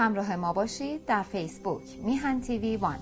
همراه 0.00 0.36
ما 0.36 0.52
باشید 0.52 1.06
در 1.06 1.22
فیسبوک 1.22 1.98
میهن 2.04 2.40
تیوی 2.40 2.76
وان. 2.76 2.98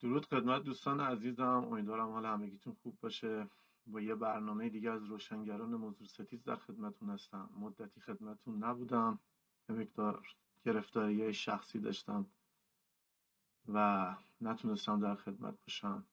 درود 0.00 0.26
خدمت 0.26 0.62
دوستان 0.62 1.00
عزیزم. 1.00 1.68
امیدوارم 1.72 2.12
حال 2.12 2.26
همگیتون 2.26 2.76
خوب 2.82 2.98
باشه. 3.00 3.48
با 3.86 4.00
یه 4.00 4.14
برنامه 4.14 4.68
دیگه 4.68 4.90
از 4.90 5.04
روشنگران 5.04 5.74
موضوع 5.74 6.06
ستیز 6.06 6.44
در 6.44 6.56
خدمتون 6.56 7.10
هستم. 7.10 7.50
مدتی 7.60 8.00
خدمتون 8.00 8.64
نبودم. 8.64 9.18
مقدار. 9.68 10.26
گرفتاری 10.66 11.34
شخصی 11.34 11.78
داشتم 11.78 12.26
و 13.68 14.14
نتونستم 14.40 15.00
در 15.00 15.14
خدمت 15.14 15.54
باشم. 15.66 16.04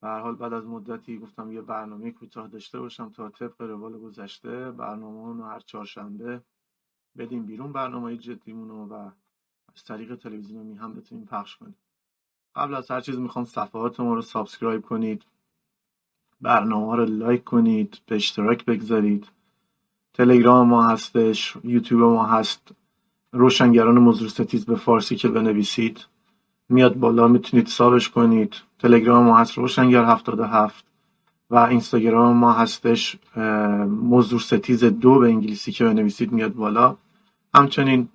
به 0.00 0.08
حال 0.08 0.34
بعد 0.34 0.52
از 0.52 0.66
مدتی 0.66 1.18
گفتم 1.18 1.52
یه 1.52 1.62
برنامه 1.62 2.10
کوتاه 2.10 2.48
داشته 2.48 2.80
باشم 2.80 3.10
تا 3.10 3.28
طبق 3.28 3.62
روال 3.62 3.98
گذشته 3.98 4.70
برنامه 4.70 5.42
رو 5.42 5.44
هر 5.44 5.60
چهارشنبه 5.60 6.42
بدیم 7.18 7.46
بیرون 7.46 7.72
برنامه 7.72 8.16
جدیمون 8.16 8.70
و 8.70 8.92
از 9.74 9.84
طریق 9.84 10.14
تلویزیون 10.14 10.66
میهن 10.66 10.74
هم 10.74 10.94
بتونیم 10.94 11.24
پخش 11.26 11.56
کنیم. 11.56 11.76
قبل 12.54 12.74
از 12.74 12.90
هر 12.90 13.00
چیز 13.00 13.18
می‌خوام 13.18 13.44
صفحات 13.44 14.00
ما 14.00 14.14
رو 14.14 14.22
subscribe 14.22 14.82
کنید 14.82 15.24
برنامه 16.40 16.96
رو 16.96 17.04
لایک 17.04 17.44
کنید 17.44 17.98
به 18.06 18.16
اشتراک 18.16 18.64
بگذارید. 18.64 19.30
تلگرام 20.14 20.68
ما 20.68 20.88
هستش 20.88 21.56
یوتیوب 21.64 22.02
ما 22.02 22.26
هست. 22.26 22.72
روشنگران 23.36 23.98
مزور 23.98 24.28
ستیز 24.28 24.66
به 24.66 24.76
فارسی 24.76 25.16
که 25.16 25.28
بنویسید. 25.28 26.06
میاد 26.68 26.94
بالا 26.94 27.28
می‌تونید 27.28 27.66
سابش 27.66 28.08
کنید. 28.08 28.54
تلگرام 28.78 29.24
ما 29.24 29.38
هست 29.38 29.58
روشنگر 29.58 30.04
77 30.04 30.84
و 31.50 31.56
اینستاگرام 31.56 32.36
ما 32.36 32.52
هستش 32.52 33.16
مزدور 33.86 34.40
ستیز 34.40 34.84
دو 34.84 35.18
به 35.18 35.26
انگلیسی 35.26 35.72
که 35.72 35.84
بنویسید 35.84 36.32
میاد 36.32 36.54
بالا. 36.54 36.96
همچنین 37.54 38.08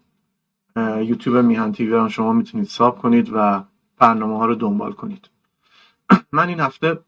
یوتیوب 0.78 1.38
میهن 1.38 1.72
تیوی 1.72 1.96
هم 1.96 2.08
شما 2.08 2.34
می‌تونید 2.34 2.68
ساب 2.68 2.98
کنید 2.98 3.30
و 3.34 3.64
برنامه 3.98 4.38
ها 4.38 4.46
رو 4.46 4.56
دنبال 4.56 4.92
کنید. 4.94 5.30
من 6.32 6.48
این 6.48 6.60
هفته 6.60 7.00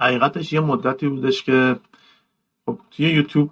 حقیقتش 0.00 0.52
یه 0.52 0.60
مدتی 0.60 1.08
بودش 1.08 1.42
که 1.42 1.80
خب 2.66 2.78
توی 2.90 3.10
یوتیوب 3.10 3.50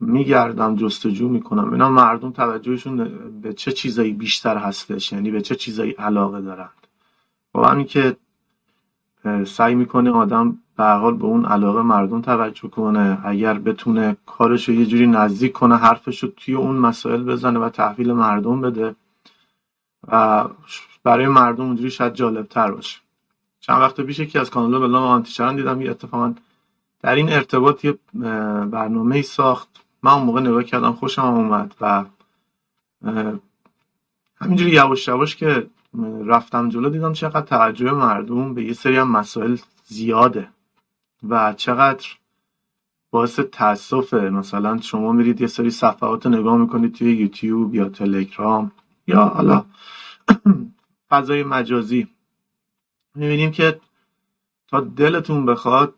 میگردم 0.00 0.76
جستجو 0.76 1.28
می‌کنم. 1.28 1.72
اینا 1.72 1.90
مردم 1.90 2.30
توجهشون 2.30 3.10
به 3.42 3.52
چه 3.52 3.72
چیزایی 3.72 4.12
بیشتر 4.12 4.56
هستش؟ 4.56 5.12
یعنی 5.12 5.30
به 5.30 5.40
چه 5.40 5.54
چیزایی 5.54 5.90
علاقه 5.90 6.40
دارند 6.40 6.70
همین 7.54 7.86
که 7.86 8.16
سعی 9.46 9.74
می‌کنه 9.74 10.10
آدم 10.10 10.58
به 10.76 10.84
حال 10.84 11.16
به 11.16 11.24
اون 11.24 11.44
علاقه 11.44 11.82
مردم 11.82 12.20
توجه 12.20 12.68
کنه 12.68 13.18
اگر 13.24 13.54
بتونه 13.58 14.16
کارش 14.26 14.68
رو 14.68 14.74
یه 14.74 14.86
جوری 14.86 15.06
نزدیک 15.06 15.52
کنه 15.52 15.76
حرفش 15.76 16.22
رو 16.22 16.28
توی 16.36 16.54
اون 16.54 16.76
مسائل 16.76 17.22
بزنه 17.22 17.58
و 17.58 17.68
تحویل 17.68 18.12
مردم 18.12 18.60
بده 18.60 18.94
و 20.08 20.44
برای 21.04 21.28
مردم 21.28 21.64
اونجوری 21.64 21.90
شاید 21.90 22.14
جالب 22.14 22.46
تر 22.46 22.70
باشه. 22.70 23.00
چند 23.60 23.80
وقت 23.80 24.00
پیش 24.00 24.18
یکی 24.18 24.38
از 24.38 24.50
کانال 24.50 24.80
به 24.80 24.88
نام 24.88 25.02
آنتیشرن 25.02 25.56
دیدم 25.56 25.82
یه 25.82 25.90
اتفاقا 25.90 26.34
در 27.02 27.14
این 27.14 27.32
ارتباط 27.32 27.84
یه 27.84 27.98
برنامه 28.64 29.22
ساخت. 29.22 29.85
من 30.02 30.12
اون 30.12 30.22
موقع 30.22 30.40
نگاه 30.40 30.62
کردم 30.64 30.92
خوشم 30.92 31.22
اومد 31.22 31.74
و 31.80 32.04
همینجوری 34.40 34.70
یواش 34.70 35.08
یواش 35.08 35.36
که 35.36 35.66
رفتم 36.26 36.68
جلو 36.68 36.90
دیدم 36.90 37.12
چقدر 37.12 37.40
توجه 37.40 37.90
مردم 37.92 38.54
به 38.54 38.64
یه 38.64 38.72
سری 38.72 38.96
هم 38.96 39.10
مسائل 39.10 39.56
زیاده 39.84 40.48
و 41.28 41.52
چقدر 41.52 42.06
باعث 43.10 43.40
تاسفه 43.40 44.30
مثلا 44.30 44.80
شما 44.80 45.12
میرید 45.12 45.40
یه 45.40 45.46
سری 45.46 45.70
صفحات 45.70 46.26
نگاه 46.26 46.56
می‌کنید 46.56 46.94
توی 46.94 47.16
یوتیوب 47.16 47.74
یا 47.74 47.88
تلگرام 47.88 48.72
یا 49.06 49.24
حالا 49.24 49.64
فضای 51.10 51.42
مجازی. 51.42 52.08
می‌بینیم 53.14 53.50
که 53.50 53.80
تا 54.68 54.80
دلتون 54.80 55.46
بخواد 55.46 55.94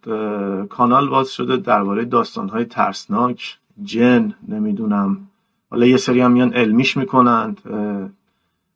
کانال 0.69 1.09
باز 1.09 1.31
شده 1.33 1.57
درباره 1.57 2.05
داستانهای 2.05 2.65
ترسناک 2.65 3.59
جن 3.83 4.35
نمی‌دونم. 4.49 5.29
حالا 5.71 5.87
یه 5.87 5.97
سری 5.97 6.21
هم 6.21 6.33
میان 6.33 6.53
علمیش 6.53 6.97
می‌کنند 6.97 7.63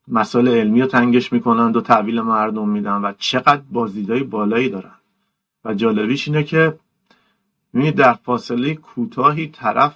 مسائل 0.08 0.48
علمی 0.48 0.80
رو 0.80 0.86
تنگش 0.86 1.32
می‌کنند 1.32 1.76
و 1.76 1.80
تحویل 1.80 2.20
مردم 2.20 2.68
میدن 2.68 2.96
و 2.96 3.12
چقدر 3.18 3.62
بازدیدهای 3.72 4.22
بالایی 4.22 4.68
دارن. 4.68 4.94
و 5.64 5.74
جالبیش 5.74 6.28
اینه 6.28 6.42
که 6.42 6.78
می‌بینید 7.72 7.96
در 7.96 8.12
فاصله 8.12 8.74
کوتاهی 8.74 9.46
طرف 9.46 9.94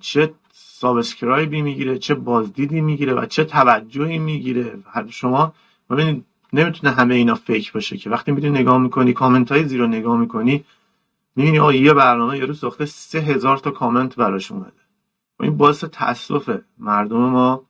چه 0.00 0.34
subscribe 0.52 1.51
ی 1.51 1.62
می‌گیره 1.62 1.98
چه 1.98 2.14
بازدیدی 2.14 2.80
می‌گیره 2.80 3.14
و 3.14 3.26
چه 3.26 3.44
توجهی 3.44 4.18
می‌گیره. 4.18 4.78
شما 5.08 5.54
ببینید 5.90 6.24
نمی‌تونه 6.52 6.92
همه 6.92 7.14
اینا 7.14 7.34
فیک 7.34 7.72
باشه 7.72 7.96
که 7.96 8.10
وقتی 8.10 8.32
میری 8.32 8.50
نگاه 8.50 8.78
می‌کنی 8.78 9.12
کامنت 9.12 9.52
های 9.52 9.64
زیر 9.64 9.86
نگاه 9.86 10.18
می‌کنی 10.18 10.64
می‌بینی 11.36 11.58
آه 11.58 11.76
یه 11.76 11.94
برنامه 11.94 12.38
یارو 12.38 12.54
ساخته 12.54 12.84
سه 12.84 13.18
هزار 13.18 13.56
تا 13.58 13.70
کامنت 13.70 14.16
براش 14.16 14.52
اومده. 14.52 14.72
این 15.40 15.56
باعث 15.56 15.84
تاسفه 15.84 16.64
مردم 16.78 17.16
ما 17.16 17.62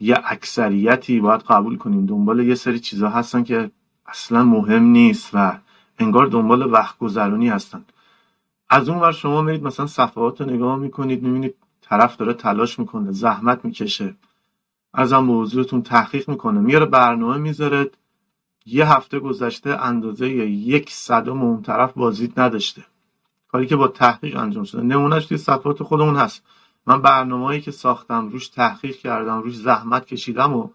یه 0.00 0.16
اکثریتی 0.24 1.20
باید 1.20 1.40
قبول 1.40 1.78
کنیم. 1.78 2.06
دنبال 2.06 2.40
یه 2.40 2.54
سری 2.54 2.78
چیزا 2.80 3.08
هستن 3.08 3.42
که 3.42 3.70
اصلا 4.06 4.44
مهم 4.44 4.82
نیست 4.82 5.30
و 5.34 5.58
انگار 5.98 6.26
دنبال 6.26 6.72
وقت 6.72 6.98
گذرونی 6.98 7.48
هستن. 7.48 7.84
از 8.70 8.88
اون 8.88 8.98
ور 9.00 9.12
شما 9.12 9.42
میرید 9.42 9.62
مثلا 9.62 9.86
صفحات 9.86 10.40
رو 10.40 10.50
نگاه 10.50 10.76
می‌کنید 10.76 11.22
می‌بینید 11.22 11.54
طرف 11.80 12.16
داره 12.16 12.34
تلاش 12.34 12.78
می‌کنه 12.78 13.12
زحمت 13.12 13.64
می‌کشه 13.64 14.14
ازم 14.94 15.18
موضوعتون 15.18 15.82
تحقیق 15.82 16.28
می‌کنه. 16.28 16.60
میاره 16.60 16.86
برنامه 16.86 17.36
می‌ذاره 17.36 17.90
یه 18.66 18.92
هفته 18.92 19.18
گذشته 19.18 19.70
اندازه 19.70 20.28
یک 20.28 20.90
صدم 20.90 21.42
اون 21.42 21.62
طرف 21.62 21.92
بازدید 21.92 22.40
نداشته. 22.40 22.84
کاری 23.48 23.66
که 23.66 23.76
با 23.76 23.88
تحقیق 23.88 24.36
انجام 24.36 24.64
شده. 24.64 24.82
نمونهش 24.82 25.26
توی 25.26 25.38
صفحات 25.38 25.82
خودمون 25.82 26.16
هست. 26.16 26.42
من 26.86 27.02
برنامه‌ای 27.02 27.60
که 27.60 27.70
ساختم 27.70 28.28
روش 28.28 28.48
تحقیق 28.48 28.96
کردم 28.96 29.42
روش 29.42 29.56
زحمت 29.56 30.06
کشیدم 30.06 30.52
و 30.56 30.68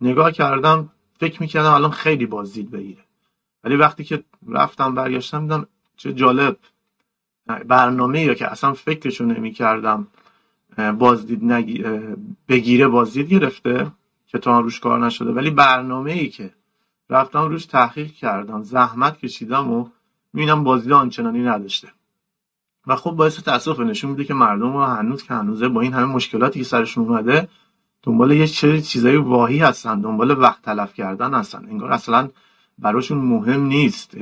نگاه 0.00 0.32
کردم 0.32 0.90
فکر 1.18 1.40
می‌کردم 1.40 1.72
الان 1.72 1.90
خیلی 1.90 2.26
بازدید 2.26 2.70
بگیره. 2.70 3.04
ولی 3.64 3.76
وقتی 3.76 4.04
که 4.04 4.24
رفتم 4.48 4.94
برگشتم 4.94 5.40
دیدم 5.42 5.66
چه 5.96 6.12
جالب. 6.12 6.56
برنامه 7.66 8.22
یا 8.22 8.34
که 8.34 8.48
اصلا 8.48 8.72
فکرشو 8.72 9.24
نمی‌کردم 9.24 10.06
بازدید 10.98 11.44
نگی... 11.44 11.84
بگیره 12.48 12.88
بازدید 12.88 13.28
گرفته 13.28 13.92
که 14.26 14.38
تا 14.38 14.60
روش 14.60 14.80
کار 14.80 15.06
نشده. 15.06 15.32
ولی 15.32 15.50
برنامه 15.50 16.12
ای 16.12 16.28
که 16.28 16.52
رفتم 17.12 17.40
روش 17.40 17.66
تحقیق 17.66 18.12
کردم 18.12 18.62
زحمت 18.62 19.18
کشیدم 19.18 19.70
و 19.70 19.88
می‌بینم 20.32 20.64
بازدید 20.64 20.92
آنچنانی 20.92 21.42
نداشته. 21.42 21.88
و 22.86 22.96
خب 22.96 23.10
باعث 23.10 23.40
تاسف 23.40 23.80
نشون 23.80 24.10
میده 24.10 24.24
که 24.24 24.34
مردم 24.34 24.72
رو 24.72 24.84
هنوز 24.84 25.22
که 25.22 25.34
هنوزه 25.34 25.68
با 25.68 25.80
این 25.80 25.92
همه 25.92 26.04
مشکلاتی 26.04 26.58
که 26.58 26.64
سرشون 26.64 27.08
اومده 27.08 27.48
دنبال 28.02 28.32
یه 28.32 28.48
چیزای 28.82 29.16
واهی 29.16 29.58
هستن 29.58 30.00
دنبال 30.00 30.40
وقت 30.40 30.62
تلف 30.62 30.94
کردن 30.94 31.34
هستن. 31.34 31.66
انگار 31.70 31.92
اصلا 31.92 32.28
براشون 32.78 33.18
مهم 33.18 33.62
نیست. 33.62 34.16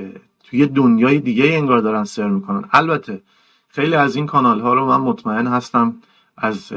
توی 0.45 0.67
دنیای 0.67 1.19
دیگه 1.19 1.45
انگار 1.45 1.79
دارن 1.79 2.05
سر 2.05 2.29
می‌کنن. 2.29 2.69
البته 2.73 3.23
خیلی 3.69 3.95
از 3.95 4.17
این 4.17 4.27
کانال 4.27 4.61
ها 4.61 4.75
رو 4.75 4.87
من 4.87 5.01
مطمئن 5.01 5.47
هستم 5.47 5.95
از 6.37 6.73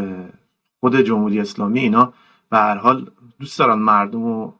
خود 0.79 0.95
جمهوری 0.95 1.39
اسلامی 1.39 1.79
اینا 1.79 2.13
به 2.49 2.57
هر 2.57 2.77
حال 2.77 3.09
دوست 3.39 3.59
دارن 3.59 3.79
مردم 3.79 4.23
رو 4.23 4.53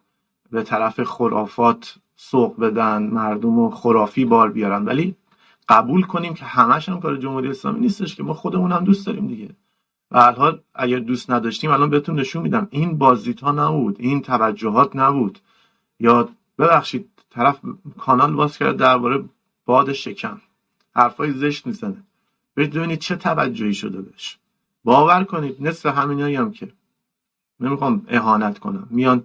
به 0.53 0.63
طرف 0.63 1.03
خرافات 1.03 1.95
سوق 2.15 2.59
بدن 2.59 3.03
مردم 3.03 3.59
رو 3.59 3.69
خرافی 3.69 4.25
بار 4.25 4.51
بیارن. 4.51 4.85
ولی 4.85 5.15
قبول 5.69 6.01
کنیم 6.01 6.33
که 6.33 6.45
همش 6.45 6.89
هم 6.89 6.99
کار 6.99 7.17
جمهوری 7.17 7.49
اسلامی 7.49 7.79
نیستش 7.79 8.15
که 8.15 8.23
ما 8.23 8.33
خودمون 8.33 8.71
هم 8.71 8.83
دوست 8.83 9.07
داریم 9.07 9.27
دیگه. 9.27 9.49
و 10.11 10.31
حال 10.31 10.61
اگر 10.75 10.99
دوست 10.99 11.31
نداشتیم 11.31 11.71
الان 11.71 11.89
بهتون 11.89 12.19
نشون 12.19 12.41
میدم. 12.41 12.67
این 12.71 12.97
بازدیدها 12.97 13.51
نبود 13.51 13.95
این 13.99 14.21
توجهات 14.21 14.95
نبود. 14.95 15.39
یا 15.99 16.29
ببخشید 16.59 17.09
طرف 17.29 17.59
کانال 17.97 18.33
باز 18.33 18.57
کرد 18.57 18.77
درباره 18.77 19.23
باد 19.65 19.93
شکم. 19.93 20.41
حرفای 20.95 21.31
زشت 21.31 21.67
می‌زنه. 21.67 22.03
برید 22.55 22.73
ببینید 22.73 22.99
چه 22.99 23.15
توجهی 23.15 23.73
شده 23.73 24.01
بهش. 24.01 24.37
باور 24.83 25.23
کنید 25.23 25.67
نصف 25.67 25.85
همینایی 25.85 26.35
هم 26.35 26.51
که. 26.51 26.67
نمی‌خوام 27.59 28.05
اهانت 28.07 28.59
کنم. 28.59 28.87
میان 28.89 29.23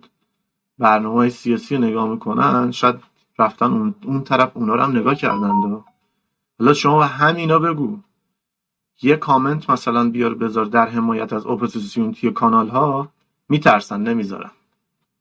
برنامه 0.78 1.28
سیاسی 1.28 1.76
رو 1.76 1.82
نگاه 1.82 2.08
می‌کنن 2.08 2.70
شاید 2.70 2.96
رفتن 3.38 3.66
اون, 3.66 3.94
اون 4.04 4.24
طرف 4.24 4.50
اونا 4.54 4.74
رو 4.74 4.82
هم 4.82 4.96
نگاه 4.96 5.14
کردند. 5.14 5.84
حالا 6.58 6.74
شما 6.74 7.02
همینا 7.02 7.58
بگو. 7.58 7.98
یه 9.02 9.16
کامنت 9.16 9.70
مثلا 9.70 10.10
بیار 10.10 10.34
بذار 10.34 10.64
در 10.64 10.88
حمایت 10.88 11.32
از 11.32 11.46
اپوزیسیون 11.46 12.12
توی 12.12 12.30
کانال 12.30 12.68
ها 12.68 13.08
میترسن 13.48 14.00
نمی‌ذارن. 14.02 14.50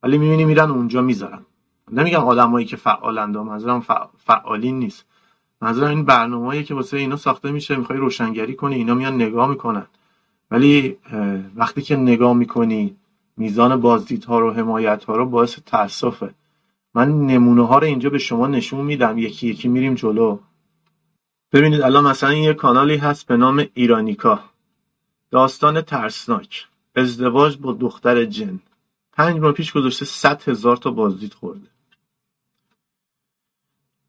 ولی 0.04 0.18
می‌بینی 0.18 0.46
میرن 0.46 0.72
اونجا 0.72 1.02
می‌ذارن. 1.02 1.40
نمیگم 1.92 2.24
آدمایی 2.24 2.66
که 2.66 2.76
فعالند 2.76 3.38
منظورم 3.38 3.86
فعالین 4.18 4.80
نیست. 4.80 5.06
منظورم 5.62 5.90
این 5.90 6.06
برنامه‌ای 6.06 6.64
که 6.64 6.74
واسه 6.74 6.98
اینا 6.98 7.16
ساخته 7.16 7.52
میشه 7.52 7.76
می‌خوای 7.76 8.00
روشنگری 8.00 8.56
کنی 8.56 8.76
اینا 8.76 8.94
میان 8.94 9.16
نگاه 9.16 9.50
می‌کنن. 9.50 9.88
ولی 10.52 10.98
وقتی 11.56 11.82
که 11.82 11.96
نگاه 11.96 12.34
می‌کنی 12.34 12.96
میزان 13.38 13.82
بازدیدها 13.82 14.40
رو 14.40 14.54
حمایت 14.54 15.04
ها 15.04 15.16
رو 15.16 15.26
باعث 15.26 15.60
تاسفه. 15.66 16.34
من 16.94 17.26
نمونه 17.26 17.68
ها 17.68 17.78
رو 17.78 17.86
اینجا 17.86 18.10
به 18.10 18.18
شما 18.18 18.48
نشون 18.48 18.86
میدم. 18.86 19.18
یکی 19.18 19.48
یکی 19.48 19.68
میریم 19.68 19.96
جلو. 19.96 20.40
ببینید 21.52 21.82
الان 21.82 22.08
مثلا 22.08 22.34
یه 22.34 22.54
کانالی 22.54 22.98
هست 22.98 23.28
به 23.28 23.38
نام 23.38 23.66
ایرانیکا. 23.74 24.40
داستان 25.32 25.82
ترسناک. 25.82 26.68
ازدواج 26.96 27.58
با 27.58 27.74
دختر 27.74 28.26
جن. 28.26 28.60
پنج 29.14 29.40
ماه 29.40 29.52
پیش 29.52 29.74
گذاشته 29.74 30.06
100 30.06 30.50
هزار 30.50 30.78
تا 30.78 30.92
بازدید 30.92 31.34
خورده. 31.34 31.68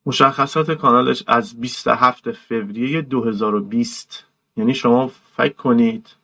مشخصات 0.07 0.71
کانالش 0.71 1.25
از 1.27 1.61
27 1.61 2.33
فوریه 2.33 3.03
2020 3.03 4.25
یعنی 4.57 4.75
شما 4.75 5.11
فکر 5.37 5.55
کنید 5.55 6.18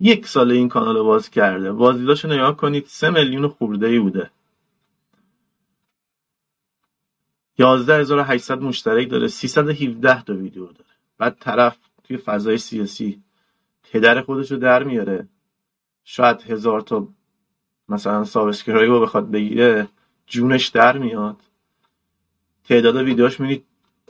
یک 0.00 0.26
سال 0.26 0.50
این 0.50 0.68
کانال 0.68 1.02
باز 1.02 1.30
کرده. 1.30 1.72
بازدیداشو 1.72 2.28
نگاه 2.28 2.56
کنید 2.56 2.86
سه 2.86 3.10
میلیون 3.10 3.48
خورده 3.48 3.86
ای 3.86 3.98
بوده 3.98 4.30
11800 7.58 8.60
مشترک 8.60 9.10
داره 9.10 9.28
317 9.28 10.22
تا 10.22 10.34
ویدیو 10.34 10.66
داره. 10.66 10.90
بعد 11.18 11.36
طرف 11.40 11.76
توی 12.04 12.16
فضای 12.16 12.58
سیاسی 12.58 13.22
پدر 13.92 14.22
خودشو 14.22 14.56
در 14.56 14.82
میاره. 14.82 15.28
شاید 16.04 16.42
هزار 16.42 16.80
تا 16.80 17.08
مثلا 17.88 18.24
subscribe 18.24 18.90
رو 18.90 19.00
بخواد 19.00 19.30
بگیره 19.30 19.88
جونش 20.26 20.66
در 20.66 20.98
میاد. 20.98 21.36
تعداد 22.64 22.96
ویدیوش 22.96 23.40
می‌بینید 23.40 23.64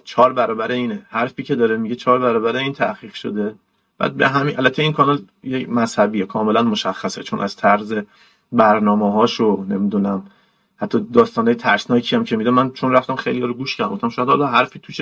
چهار 0.05 0.33
برابر 0.33 0.73
اینه. 0.73 1.07
حرفی 1.09 1.43
که 1.43 1.55
داره 1.55 1.77
میگه 1.77 1.95
چهار 1.95 2.19
برابر 2.19 2.57
این 2.57 2.73
تحقیق 2.73 3.15
شده. 3.15 3.55
بعد 3.99 4.15
به 4.15 4.29
همین 4.29 4.59
البته 4.59 4.83
این 4.83 4.93
کانال 4.93 5.23
یه 5.43 5.67
مذهبیه 5.67 6.27
کاملا 6.27 6.63
مشخصه 6.63 7.23
چون 7.23 7.41
از 7.41 7.57
طرز 7.57 7.95
برنامه 8.53 9.13
هاشو 9.13 9.65
نمی‌دونم. 9.69 10.27
حتی 10.77 11.01
داستانه 11.13 11.55
ترسناکی 11.55 12.17
هم 12.17 12.25
که 12.25 12.37
میده. 12.37 12.51
من 12.51 12.71
چون 12.71 12.93
رفتم 12.93 13.17
خیلی 13.17 13.41
رو 13.41 13.55
گوش 13.55 13.77
کردم 13.77 13.91
گفتم 13.91 14.09
شاید 14.09 14.29
حالا 14.29 14.47
حرفی 14.47 14.79
توش 14.79 15.01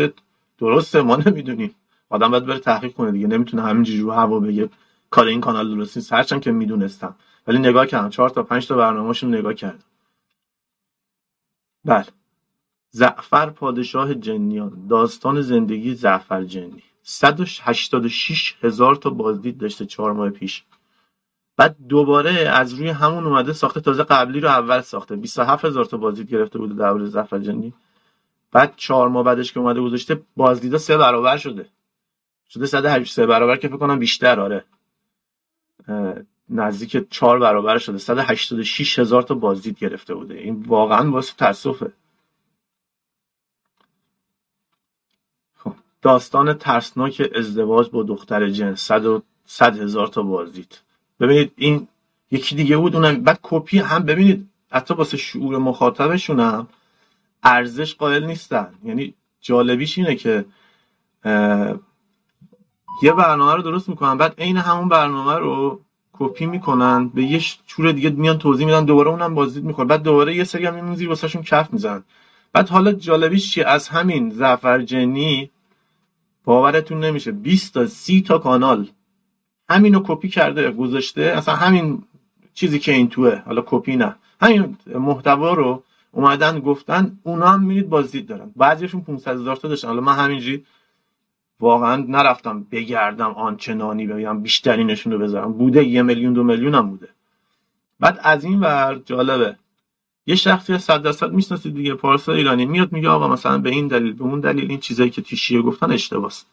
درسته 0.58 1.02
ما 1.02 1.16
نمی‌دونیم. 1.26 1.74
آدم 2.10 2.30
باید 2.30 2.46
بره 2.46 2.58
تحقیق 2.58 2.92
کنه 2.92 3.12
دیگه 3.12 3.26
نمی‌تونه 3.26 3.62
همینجوری 3.62 4.00
رو 4.00 4.12
هوا 4.12 4.40
بگه 4.40 4.70
کار 5.10 5.26
این 5.26 5.40
کانال 5.40 5.74
درست 5.74 5.96
نیست. 5.96 6.12
هرچند 6.12 6.40
که 6.42 6.52
می‌دونستم. 6.52 7.14
ولی 7.46 7.58
نگاه 7.58 7.86
کردم 7.86 8.10
چهار 8.10 8.30
تا 8.30 8.42
پنج 8.42 8.68
تا 8.68 8.76
برنامه‌شون 8.76 9.34
نگاه 9.34 9.54
کردم. 9.54 9.84
بله. 11.84 12.06
زعفر 12.90 13.50
پادشاه 13.50 14.14
جنیان. 14.14 14.86
داستان 14.88 15.40
زندگی 15.42 15.94
زعفر 15.94 16.44
جنی. 16.44 16.82
186 17.08 18.54
هزار 18.62 18.96
تا 18.96 19.10
بازدید 19.10 19.58
داشته 19.58 19.86
چهار 19.86 20.12
ماه 20.12 20.30
پیش. 20.30 20.64
بعد 21.56 21.76
دوباره 21.88 22.30
از 22.30 22.74
روی 22.74 22.88
همون 22.88 23.26
اومده 23.26 23.52
ساخته 23.52 23.80
تازه 23.80 24.02
قبلی 24.02 24.40
رو 24.40 24.48
اول 24.48 24.80
ساخته. 24.80 25.16
27 25.16 25.64
هزار 25.64 25.84
تا 25.84 25.96
بازدید 25.96 26.30
گرفته 26.30 26.58
بوده 26.58 26.74
در 26.74 27.04
زعفر 27.04 27.38
جنی 27.38 27.74
بعد 28.52 28.72
چهار 28.76 29.08
ماه 29.08 29.24
بعدش 29.24 29.52
که 29.52 29.60
اومده 29.60 29.80
گذاشته 29.80 30.22
بازدیدا 30.36 30.78
سه 30.78 30.96
برابر 30.96 31.36
شده. 31.36 31.66
شده 32.48 32.66
183 32.66 33.26
برابر 33.26 33.56
که 33.56 33.68
فکر 33.68 33.76
کنم 33.76 33.98
بیشتر 33.98 34.40
آره. 34.40 34.64
نزدیک 36.48 37.10
چهار 37.10 37.38
برابر 37.38 37.78
شده. 37.78 37.98
186 37.98 38.98
هزار 38.98 39.22
تا 39.22 39.34
بازدید 39.34 39.78
گرفته 39.78 40.14
بوده. 40.14 40.34
این 40.34 40.64
واقعا 40.68 41.10
واسه 41.10 41.34
تاسفه. 41.36 41.92
داستان 46.02 46.54
ترسناک 46.54 47.30
ازدواج 47.34 47.90
با 47.90 48.02
دختر 48.02 48.48
جن 48.48 48.74
100 48.74 49.22
هزار 49.60 50.06
تا 50.06 50.22
بازدید. 50.22 50.80
ببینید 51.20 51.52
این 51.56 51.88
یکی 52.30 52.56
دیگه 52.56 52.76
بود 52.76 52.96
اونم 52.96 53.22
بعد 53.22 53.38
کپی 53.42 53.78
هم 53.78 54.02
ببینید 54.02 54.48
حتی 54.70 54.94
واسه 54.94 55.16
شعور 55.16 55.58
مخاطبشون 55.58 56.40
هم 56.40 56.68
ارزش 57.42 57.94
قائل 57.94 58.24
نیستن. 58.24 58.68
یعنی 58.84 59.14
جالبیش 59.40 59.98
اینه 59.98 60.14
که 60.14 60.44
یه 63.02 63.12
برنامه 63.12 63.54
رو 63.54 63.62
درست 63.62 63.88
می‌کنن 63.88 64.16
بعد 64.16 64.34
عین 64.38 64.56
همون 64.56 64.88
برنامه 64.88 65.34
رو 65.34 65.80
کپی 66.12 66.46
می‌کنن 66.46 67.08
به 67.08 67.22
یه 67.22 67.40
چور 67.66 67.92
دیگه 67.92 68.10
میان 68.10 68.38
توضیح 68.38 68.66
میدن 68.66 68.84
دوباره 68.84 69.10
اونم 69.10 69.34
بازدید 69.34 69.64
می‌کنه 69.64 69.86
بعد 69.86 70.02
دوباره 70.02 70.36
یه 70.36 70.44
سری 70.44 70.66
هم 70.66 70.74
این 70.74 70.94
زیر 70.94 71.08
واسهشون 71.08 71.42
کف 71.42 71.72
می‌زنن. 71.72 72.04
بعد 72.52 72.68
حالا 72.68 72.92
جالبیش 72.92 73.52
چیه؟ 73.52 73.66
از 73.66 73.88
همین 73.88 74.30
زفرجنی 74.30 75.50
باورتون 76.46 77.00
نمیشه. 77.04 77.32
20 77.32 77.74
تا 77.74 77.86
30 77.86 78.22
تا 78.22 78.38
کانال. 78.38 78.86
همینو 79.68 80.00
کپی 80.06 80.28
کرده 80.28 80.70
گذاشته. 80.70 81.22
اصلا 81.22 81.54
همین 81.54 82.02
چیزی 82.54 82.78
که 82.78 82.92
این 82.92 83.08
توه. 83.08 83.42
حالا 83.46 83.62
کپی 83.66 83.96
نه. 83.96 84.16
همین 84.40 84.76
محتوا 84.94 85.54
رو 85.54 85.82
اومدن 86.12 86.60
گفتن 86.60 87.18
اونا 87.22 87.46
هم 87.46 87.62
میرید 87.62 87.88
بازدید 87.88 88.26
دارن. 88.26 88.50
بعضیشون 88.56 89.00
500 89.00 89.34
هزار 89.34 89.56
تا 89.56 89.68
داشتن. 89.68 89.88
حالا 89.88 90.00
من 90.00 90.14
همینجوری 90.14 90.64
واقعا 91.60 91.96
نرفتم 91.96 92.66
بگردم 92.70 93.30
آنچنانی 93.30 94.06
بگم 94.06 94.42
بیشتری 94.42 94.84
نشون 94.84 95.12
رو 95.12 95.18
بذارم. 95.18 95.52
بوده 95.52 95.84
یه 95.84 96.02
میلیون 96.02 96.32
دو 96.32 96.44
میلیون 96.44 96.74
هم 96.74 96.90
بوده. 96.90 97.08
بعد 98.00 98.20
از 98.22 98.44
این 98.44 98.60
ور 98.60 99.00
جالبه. 99.04 99.56
یه 100.26 100.34
شخصی 100.34 100.78
صد 100.78 101.02
درصد 101.02 101.32
می‌شناسید 101.32 101.74
دیگه 101.74 101.94
پارسا 101.94 102.32
ایرانی 102.32 102.66
میاد 102.66 102.92
میگه 102.92 103.08
آقا 103.08 103.28
مثلا 103.28 103.58
به 103.58 103.70
این 103.70 103.88
دلیل 103.88 104.12
به 104.12 104.24
اون 104.24 104.40
دلیل 104.40 104.70
این 104.70 104.80
چیزایی 104.80 105.10
که 105.10 105.22
تیشیه 105.22 105.62
گفتن 105.62 105.92
اشتباس. 105.92 106.44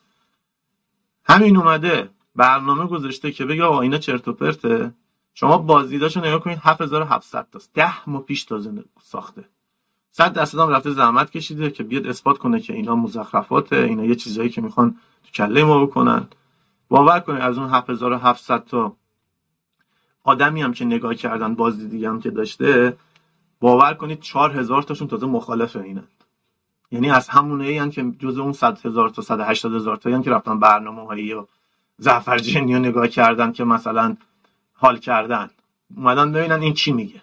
همین 1.25 1.57
اومده 1.57 2.09
برنامه 2.35 2.87
گذاشته 2.87 3.31
که 3.31 3.45
بگه 3.45 3.63
آقا 3.63 3.81
اینا 3.81 3.97
چرت 3.97 4.27
و 4.27 4.33
پرته. 4.33 4.93
شما 5.33 5.57
بازدیداشو 5.57 6.19
نگاه 6.19 6.39
کنید 6.39 6.59
7700 6.61 7.47
تاست 7.51 7.71
10 7.73 8.09
ماه 8.09 8.21
پیش 8.21 8.43
تازه 8.43 8.83
ساخته. 9.03 9.43
صد 10.11 10.33
درصد 10.33 10.59
هم 10.59 10.69
رفته 10.69 10.91
زحمت 10.91 11.31
کشیده 11.31 11.71
که 11.71 11.83
بیاد 11.83 12.07
اثبات 12.07 12.37
کنه 12.37 12.59
که 12.59 12.73
اینا 12.73 12.95
مزخرفاته 12.95 13.75
اینا 13.75 14.05
یه 14.05 14.15
چیزایی 14.15 14.49
که 14.49 14.61
می‌خوان 14.61 14.95
تو 15.23 15.31
کله 15.31 15.63
ما 15.63 15.85
بکنن. 15.85 16.27
باور 16.89 17.19
کنید 17.19 17.41
از 17.41 17.57
اون 17.57 17.69
7700 17.69 18.65
تا 18.65 18.95
آدمی 20.23 20.61
هم 20.61 20.73
که 20.73 20.85
نگاه 20.85 21.15
کردن 21.15 21.55
بازدیدی 21.55 22.05
هم 22.05 22.21
که 22.21 22.29
داشته 22.29 22.97
باور 23.63 23.93
کنید 23.93 24.19
4000 24.19 24.83
تاشون 24.83 25.07
تازه 25.07 25.25
مخالف 25.25 25.75
اینن 25.75 26.07
یعنی 26.91 27.09
از 27.09 27.29
همونه 27.29 27.65
ای 27.65 27.89
که 27.89 28.11
جز 28.19 28.37
اون 28.37 28.53
100 28.53 28.85
هزار 28.85 29.09
تا 29.09 29.21
180 29.21 29.75
هزار 29.75 29.97
تا 29.97 30.21
که 30.21 30.29
رفتن 30.29 30.59
برنامه 30.59 31.05
هایی 31.05 31.33
و 31.33 31.45
زعفر 31.97 32.37
جنی 32.37 32.79
نگاه 32.79 33.07
کردن 33.07 33.51
که 33.51 33.63
مثلا 33.63 34.17
حال 34.73 34.97
کردن. 34.97 35.49
اومدن 35.97 36.31
ببینن 36.31 36.61
این 36.61 36.73
چی 36.73 36.91
میگه. 36.91 37.21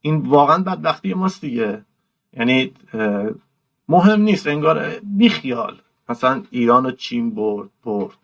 این 0.00 0.16
واقعا 0.16 0.58
بدبختی 0.62 1.14
ماست 1.14 1.40
دیگه. 1.40 1.84
یعنی 2.32 2.72
مهم 3.88 4.20
نیست 4.20 4.46
انگار 4.46 4.88
بیخیال. 5.02 5.76
مثلا 6.08 6.42
ایران 6.50 6.86
و 6.86 6.90
چین 6.90 7.30
برد 7.34 7.70
برد. 7.84 8.18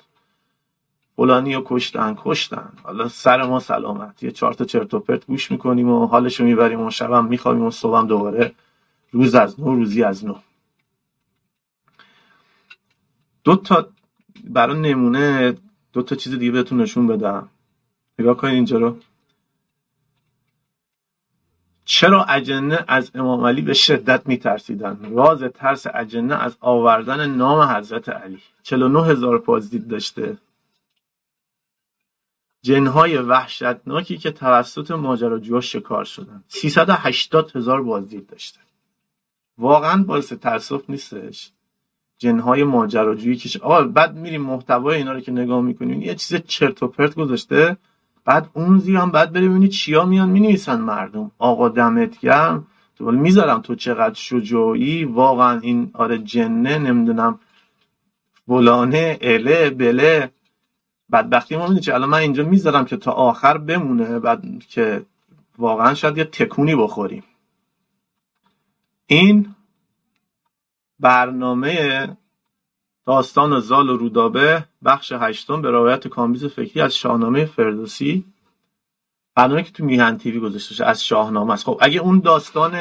فلانی 1.18 1.54
رو 1.54 1.62
کشتن 1.66 2.14
کشتن. 2.18 2.72
حالا 2.82 3.08
سر 3.08 3.42
ما 3.42 3.60
سلامت. 3.60 4.22
یه 4.22 4.30
چهار 4.30 4.52
تا 4.52 4.64
چرت 4.64 4.94
و 4.94 5.00
پرت 5.00 5.26
گوش 5.26 5.50
می‌کنیم 5.50 5.88
و 5.88 6.06
حالشو 6.06 6.44
می‌بریم 6.44 6.80
و 6.80 6.90
شبم 6.90 7.24
میخوابیم 7.24 7.62
و 7.62 7.70
صبحم 7.70 8.06
دوباره 8.06 8.54
روز 9.12 9.34
از 9.34 9.60
نو 9.60 9.74
روزی 9.74 10.02
از 10.02 10.24
نو 10.24 10.34
دو 13.44 13.56
تا 13.56 13.88
برای 14.44 14.80
نمونه 14.80 15.56
دو 15.92 16.02
تا 16.02 16.16
چیز 16.16 16.38
دیگه 16.38 16.52
بهتون 16.52 16.80
نشون 16.80 17.06
بدم. 17.06 17.48
نگاه 18.18 18.36
کنید 18.36 18.54
اینجا 18.54 18.78
رو. 18.78 18.96
چرا 21.84 22.24
اجنه 22.24 22.84
از 22.88 23.10
امام 23.14 23.44
علی 23.44 23.62
به 23.62 23.74
شدت 23.74 24.26
میترسیدن؟ 24.26 25.12
راز 25.12 25.42
ترس 25.42 25.86
اجنه 25.94 26.34
از 26.34 26.56
آوردن 26.60 27.30
نام 27.30 27.60
حضرت 27.60 28.08
علی. 28.08 28.38
49 28.62 29.06
هزار 29.06 29.38
بازدید 29.38 29.88
داشته. 29.88 30.38
جنهای 32.62 33.18
وحشتناکی 33.18 34.18
که 34.18 34.30
توسط 34.30 34.90
ماجراجوها 34.90 35.60
شکار 35.60 36.04
شدن. 36.04 36.44
380 36.48 37.56
هزار 37.56 37.82
بازدید 37.82 38.26
داشته 38.26 38.60
واقعا 39.58 40.02
باعث 40.02 40.32
تاسف 40.32 40.90
نیستش؟ 40.90 41.50
جنهای 42.18 42.64
ماجراجویی 42.64 43.36
که 43.36 43.58
آقا 43.58 43.84
بعد 43.84 44.16
میریم 44.16 44.42
محتوای 44.42 44.96
اینا 44.96 45.12
رو 45.12 45.20
که 45.20 45.32
نگاه 45.32 45.60
می‌کنیم 45.60 46.02
یه 46.02 46.14
چیز 46.14 46.40
چرت 46.46 46.82
و 46.82 46.88
پرت 46.88 47.14
گذاشته 47.14 47.76
بعد 48.24 48.50
اون 48.52 48.80
هم 48.80 49.10
بعد 49.10 49.32
بری 49.32 49.48
ببینی 49.48 49.68
چیا 49.68 50.04
میان 50.04 50.28
می‌نویسن 50.28 50.80
مردم. 50.80 51.30
آقا 51.38 51.68
دمت 51.68 52.20
گرم. 52.20 52.66
تو 52.96 53.10
می‌ذارم 53.10 53.60
تو 53.60 53.74
چقدر 53.74 54.14
شجاعی. 54.14 55.04
واقعا 55.04 55.60
این 55.60 55.90
آره 55.94 56.18
جنه 56.18 56.78
نمی‌دونم 56.78 57.40
فلانه 58.46 59.18
اله 59.20 59.70
بله. 59.70 60.30
بدبختی 61.12 61.56
ما 61.56 61.66
می‌دونی 61.66 61.90
الان 61.96 62.08
من 62.08 62.18
اینجا 62.18 62.44
می‌ذارم 62.44 62.84
که 62.84 62.96
تا 62.96 63.12
آخر 63.12 63.58
بمونه 63.58 64.18
بعد 64.18 64.44
که 64.68 65.06
واقعا 65.58 65.94
شاید 65.94 66.18
یه 66.18 66.24
تکونی 66.24 66.74
بخوریم. 66.74 67.24
این 69.06 69.54
برنامه 71.00 72.16
داستان 73.06 73.60
زال 73.60 73.90
و 73.90 73.96
رودابه 73.96 74.64
بخش 74.84 75.12
هشتم 75.12 75.62
به 75.62 75.70
روایت 75.70 76.08
کامبیز 76.08 76.44
فکری 76.44 76.80
از 76.80 76.96
شاهنامه 76.96 77.44
فردوسی. 77.44 78.24
برنامه 79.34 79.62
که 79.62 79.72
تو 79.72 79.84
میهن 79.84 80.18
تیوی 80.18 80.40
گذاشته 80.40 80.74
شده 80.74 80.86
از 80.86 81.04
شاهنامه 81.04 81.52
است. 81.52 81.64
خب 81.64 81.78
اگه 81.80 82.00
اون 82.00 82.20
داستان 82.20 82.72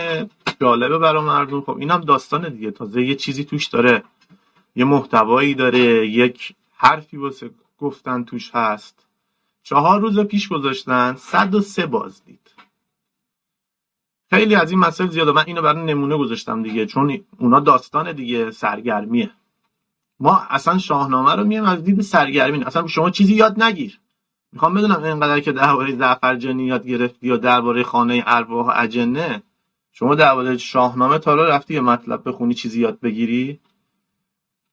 جالبه 0.62 0.98
برای 0.98 1.24
مردم 1.24 1.62
خب 1.62 1.78
اینم 1.78 2.02
داستان 2.02 2.50
دیگه. 2.50 2.72
تازه 2.72 3.02
یه 3.02 3.16
چیزی 3.16 3.44
توش 3.44 3.68
داره. 3.68 4.04
یه 4.76 4.86
محتوایی 4.86 5.54
داره 5.54 6.08
یک 6.08 6.56
حرفی 6.76 7.18
واسه 7.18 7.50
گفتن 7.78 8.24
توش 8.24 8.52
هست. 8.56 9.08
چهار 9.64 10.02
روز 10.02 10.20
پیش 10.20 10.50
گذاشتن 10.50 11.16
103 11.16 11.86
بازدید 11.86 12.40
خیلی 14.30 14.56
از 14.56 14.72
این 14.72 14.80
مسائل 14.80 15.10
زیاده. 15.10 15.32
من 15.32 15.44
اینو 15.48 15.62
برای 15.62 15.84
نمونه 15.84 16.18
گذاشتم 16.18 16.64
دیگه 16.64 16.86
چون 16.86 17.26
اونا 17.40 17.60
داستان 17.60 18.12
دیگه 18.12 18.52
سرگرمیه. 18.52 19.32
ما 20.20 20.38
اصلا 20.50 20.78
شاهنامه 20.78 21.36
رو 21.36 21.44
میایم 21.44 21.66
از 21.66 21.84
دید 21.84 22.02
سرگرمی 22.02 22.64
اصلا 22.64 22.88
شما 22.88 23.10
چیزی 23.10 23.36
یاد 23.36 23.64
نگیر. 23.64 24.00
می‌خوام 24.52 24.74
بدونم 24.74 25.04
اینقدر 25.04 25.40
که 25.40 25.52
درباره 25.52 25.96
زعفرجانی 25.96 26.66
یاد 26.66 26.88
گرفتی 26.88 27.28
یا 27.28 27.38
درباره 27.38 27.84
خانه 27.84 28.24
ارواح 28.28 28.80
اجنه. 28.80 29.44
شما 29.92 30.16
درباره 30.16 30.58
شاهنامه 30.58 31.18
تا 31.18 31.36
رفتی 31.36 31.74
یه 31.74 31.82
مطلب 31.82 32.30
بخونی 32.30 32.54
چیزی 32.54 32.82
یاد 32.82 33.00
بگیری؟ 33.00 33.60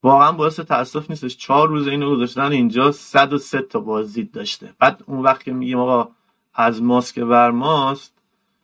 واقعا 0.04 0.32
باعث 0.32 0.60
تاسف 0.60 1.10
نیستش. 1.10 1.36
چهار 1.36 1.68
روز 1.68 1.88
اینو 1.88 2.16
گذاشتن 2.16 2.52
اینجا 2.52 2.92
103 2.92 3.62
تا 3.62 3.80
بازدید 3.80 4.32
داشته. 4.32 4.74
بعد 4.78 5.02
اون 5.06 5.22
وقت 5.22 5.44
که 5.44 5.52
میگیم 5.52 5.78
آقا 5.78 6.10
از 6.54 6.82
ماسک 6.82 7.18
بر 7.18 7.50
ماست 7.50 8.14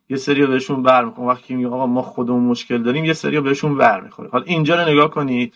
یه 0.08 0.16
سری 0.16 0.46
بهشون 0.46 0.82
بر 0.82 1.04
می‌خوره 1.04 1.28
وقتی 1.28 1.46
که 1.46 1.54
میگیم 1.54 1.72
آقا 1.72 1.86
ما 1.86 2.02
خودمون 2.02 2.44
مشکل 2.44 2.82
داریم 2.82 3.04
یه 3.04 3.12
سری 3.12 3.40
بهشون 3.40 3.76
بر 3.76 4.00
می‌خوره 4.00 4.30
حالا 4.30 4.44
اینجا 4.44 4.82
رو 4.82 4.90
نگاه 4.90 5.10
کنید. 5.10 5.54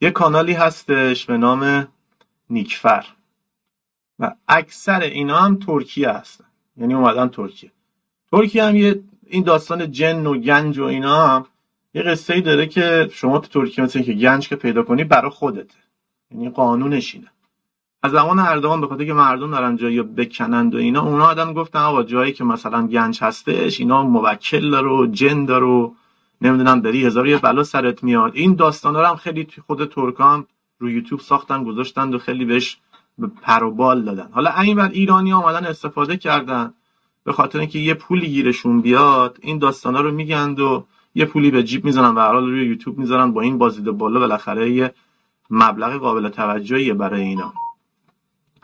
یه 0.00 0.10
کانالی 0.10 0.52
هستش 0.52 1.26
به 1.26 1.36
نام 1.36 1.88
نیکفر. 2.50 3.06
و 4.18 4.34
اکثر 4.48 5.00
اینا 5.00 5.38
هم 5.38 5.56
ترکیه 5.56 6.10
هستن. 6.10 6.44
یعنی 6.76 6.94
اومدن 6.94 7.28
ترکیه. 7.28 7.72
ترکیه 8.30 8.64
هم 8.64 8.76
یه 8.76 9.00
این 9.26 9.42
داستان 9.44 9.92
جن 9.92 10.26
و 10.26 10.38
گنج 10.38 10.78
و 10.78 10.84
اینا 10.84 11.26
هم 11.26 11.46
یه 11.94 12.02
قصه 12.02 12.34
ای 12.34 12.40
داره 12.40 12.66
که 12.66 13.10
شما 13.12 13.38
تو 13.38 13.48
ترکیه 13.48 13.84
مثل 13.84 14.02
که 14.02 14.12
گنج 14.12 14.48
که 14.48 14.56
پیدا 14.56 14.82
کنی 14.82 15.04
برای 15.04 15.30
خودته. 15.30 15.78
یعنی 16.30 16.50
قانونش 16.50 17.14
اینه. 17.14 17.28
از 18.02 18.12
زمان 18.12 18.38
اردوان 18.38 18.80
به 18.80 18.86
خاطر 18.86 19.04
که 19.04 19.12
مردم 19.12 19.50
دارن 19.50 19.76
جایی 19.76 20.02
بکنند 20.02 20.74
و 20.74 20.78
اینا 20.78 21.02
اونا 21.02 21.26
آدم 21.26 21.52
گفتن 21.52 21.78
آقا 21.78 22.02
جایی 22.02 22.32
که 22.32 22.44
مثلا 22.44 22.86
گنج 22.86 23.18
هستش 23.22 23.80
اینا 23.80 24.02
موکل 24.02 24.70
داره 24.70 24.88
و 24.88 25.06
جن 25.06 25.44
داره 25.44 25.66
و 25.66 25.90
نمی‌دونم 26.40 26.80
داری 26.80 27.06
هزار 27.06 27.26
یه 27.28 27.38
بلا 27.38 27.64
سرت 27.64 28.04
میاد. 28.04 28.32
این 28.34 28.54
داستان 28.54 28.94
رو 28.94 29.04
هم 29.04 29.16
خیلی 29.16 29.44
توی 29.44 29.62
خود 29.66 29.84
ترکا 29.84 30.24
هم 30.24 30.46
رو 30.78 30.90
یوتیوب 30.90 31.20
ساختن 31.20 31.64
گذاشتن 31.64 32.14
و 32.14 32.18
خیلی 32.18 32.44
بهش 32.44 32.78
پر 33.42 33.64
و 33.64 33.70
بال 33.70 34.02
دادن. 34.02 34.28
حالا 34.32 34.60
این 34.60 34.80
ایرانی 34.80 35.32
آمدن 35.32 35.66
استفاده 35.66 36.16
کردن. 36.16 36.74
به 37.24 37.32
خاطر 37.32 37.58
اینکه 37.58 37.78
یه 37.78 37.94
پولی 37.94 38.28
گیرشون 38.28 38.80
بیاد 38.80 39.38
این 39.42 39.58
داستانا 39.58 40.00
رو 40.00 40.10
میگند 40.10 40.60
و 40.60 40.86
یه 41.18 41.24
پولی 41.24 41.50
به 41.50 41.62
جیب 41.62 41.84
می‌زنن 41.84 42.14
و 42.14 42.20
حال 42.20 42.46
روی 42.46 42.66
یوتیوب 42.66 42.98
می‌زنن 42.98 43.32
با 43.32 43.40
این 43.40 43.58
بازدید 43.58 43.84
بالا 43.84 44.20
بالاخره 44.20 44.70
یه 44.70 44.94
مبلغ 45.50 45.92
قابل 45.92 46.28
توجهیه 46.28 46.94
برای 46.94 47.20
اینا. 47.20 47.52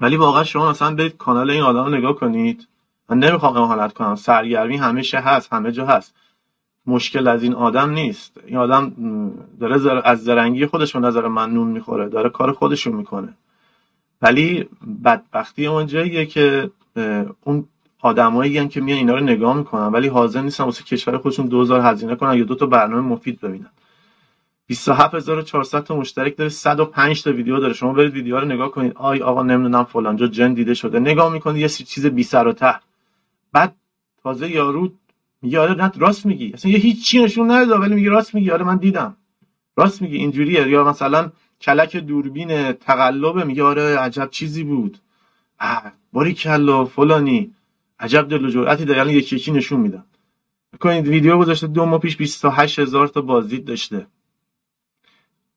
ولی 0.01 0.17
واقعا 0.17 0.45
شما 0.45 0.71
مثلا 0.71 0.95
برید 0.95 1.17
کانال 1.17 1.51
این 1.51 1.63
آدم 1.63 1.85
رو 1.85 1.91
نگاه 1.91 2.15
کنید. 2.15 2.69
من 3.11 3.19
نمی‌خوام 3.19 3.57
اهانت 3.57 3.93
کنم. 3.93 4.15
سرگرمی 4.15 4.77
همیشه 4.77 5.19
هست 5.19 5.53
همه 5.53 5.73
جا 5.73 5.87
هست. 5.87 6.15
مشکل 6.87 7.29
از 7.29 7.43
این 7.43 7.55
آدم 7.55 7.91
نیست. 7.91 8.41
این 8.47 8.57
آدم 8.57 8.93
داره 9.61 10.03
از 10.05 10.25
زرنگی 10.25 10.67
خودش 10.67 10.93
به 10.93 11.01
نظر 11.01 11.29
من 11.29 11.51
نون 11.51 11.69
می‌خوره. 11.69 12.09
داره 12.09 12.31
کار 12.31 12.53
خودشو 12.53 12.93
می‌کنه. 12.93 13.35
ولی 14.23 14.69
بدبختی 15.05 15.67
اونجاییه 15.67 16.27
که 16.27 16.71
اون 17.45 17.67
آدمایی 18.05 18.69
که 18.69 18.81
میان 18.81 18.99
اینا 18.99 19.15
رو 19.15 19.21
نگاه 19.25 19.57
می‌کنن 19.57 19.87
ولی 19.87 20.09
حاضر 20.09 20.43
نیستن 20.43 20.65
واسه 20.65 20.85
کشور 20.85 21.19
خودشون 21.19 21.47
2000 21.47 21.81
هزینه 21.81 22.17
کنن 22.17 22.39
یا 22.39 22.45
دو 22.45 22.55
تا 22.55 22.67
برنامه 22.67 23.03
مفید 23.03 23.41
ببینن. 23.41 23.71
27400 24.69 25.85
تا 25.85 25.97
مشترک 25.97 26.37
داره 26.37 26.51
105 26.51 27.23
تا 27.23 27.33
ویدیو 27.33 27.61
داره. 27.61 27.73
شما 27.73 27.93
برید 27.93 28.13
ویدیو 28.13 28.41
رو 28.41 28.47
نگاه 28.47 28.71
کنید. 28.71 28.93
آی 28.95 29.23
آقا 29.23 29.43
نمی‌دونم 29.43 29.85
فلانجا 29.85 30.27
جن 30.27 30.55
دیده 30.55 30.75
شده. 30.75 30.99
نگاه 30.99 31.33
می‌کنید 31.33 31.63
یه 31.63 31.69
چیز 31.69 32.07
بی 32.07 32.23
سر 32.23 32.47
و 32.47 32.53
ته. 32.53 32.75
بعد 33.53 33.75
تازه 34.23 34.51
یارو 34.51 34.93
میگه 35.43 35.61
آره 35.61 35.75
نه 35.75 35.93
راست 35.97 36.27
میگی. 36.27 36.53
اصلا 36.55 36.71
یه 36.71 36.79
هیچ 36.79 37.15
نشون 37.15 37.51
نداد 37.51 37.81
ولی 37.81 37.95
میگه 37.95 38.11
راست 38.11 38.35
میگی. 38.35 38.51
آره 38.51 38.65
من 38.65 38.77
دیدم. 38.77 39.17
راست 39.77 40.03
میگی 40.03 40.17
اینجوریه. 40.17 40.69
یا 40.69 40.85
مثلا 40.85 41.33
کلک 41.61 41.97
دوربین 41.97 42.73
تقلبه 42.73 43.45
میگه 43.45 43.63
آره 43.63 43.99
عجب 43.99 44.29
چیزی 44.31 44.65
بود. 44.65 44.99
باری 46.13 46.35
کلا 46.35 46.85
فلانی. 46.85 47.55
عجب 47.99 48.29
دل 48.29 48.45
و 48.45 48.51
جرأتی 48.51 48.85
داره 48.85 48.99
یعنی 48.99 49.13
یکی 49.13 49.37
یکی 49.37 49.53
نشون 49.53 49.81
میدم 49.81 50.05
بکنید 50.75 51.09
ویدیو 51.09 51.39
گذاشته 51.39 51.67
دو 51.67 51.85
ماه 51.87 52.01
پیش 52.01 52.17
28 52.17 52.79
هزار 52.79 53.09
تا 53.09 53.21
بازدید 53.21 53.65
داشته. 53.65 54.07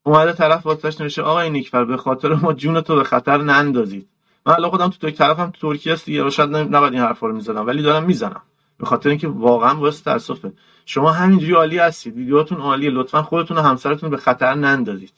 اومده 0.04 0.34
طرف 0.34 0.66
واسش 0.66 1.02
نوشته 1.02 1.22
آقای 1.22 1.50
نیکفر 1.50 1.86
به 1.86 1.98
خاطر 1.98 2.34
ما 2.34 2.54
جون 2.54 2.82
تو 2.82 2.96
به 2.96 3.04
خطر 3.04 3.38
نندازید. 3.38 4.10
من 4.46 4.54
الان 4.54 4.70
خودم 4.70 4.90
تو 4.90 5.12
طرفم 5.12 5.52
تو 5.52 5.72
ترکیه 5.72 5.94
است 5.94 6.06
دیگه 6.06 6.30
شاید 6.30 6.56
نباید 6.56 6.94
این 6.94 7.02
حرفا 7.02 7.28
رو 7.28 7.36
می‌زدم 7.36 7.68
ولی 7.68 7.82
دارم 7.82 8.04
می‌زنم. 8.04 8.42
به 8.78 8.86
خاطر 8.86 9.10
اینکه 9.10 9.28
واقعا 9.28 9.80
واسه 9.80 10.04
تاسفه 10.04 10.54
شما 10.86 11.12
همینجوری 11.12 11.54
عالی 11.54 11.78
هستید. 11.78 12.16
ویدیوهاتون 12.16 12.58
عالیه 12.58 12.90
لطفا 12.90 13.24
خودتون 13.24 13.58
و 13.58 13.62
همسرتون 13.62 14.10
به 14.10 14.18
خطر 14.18 14.54
نندازید. 14.54 15.14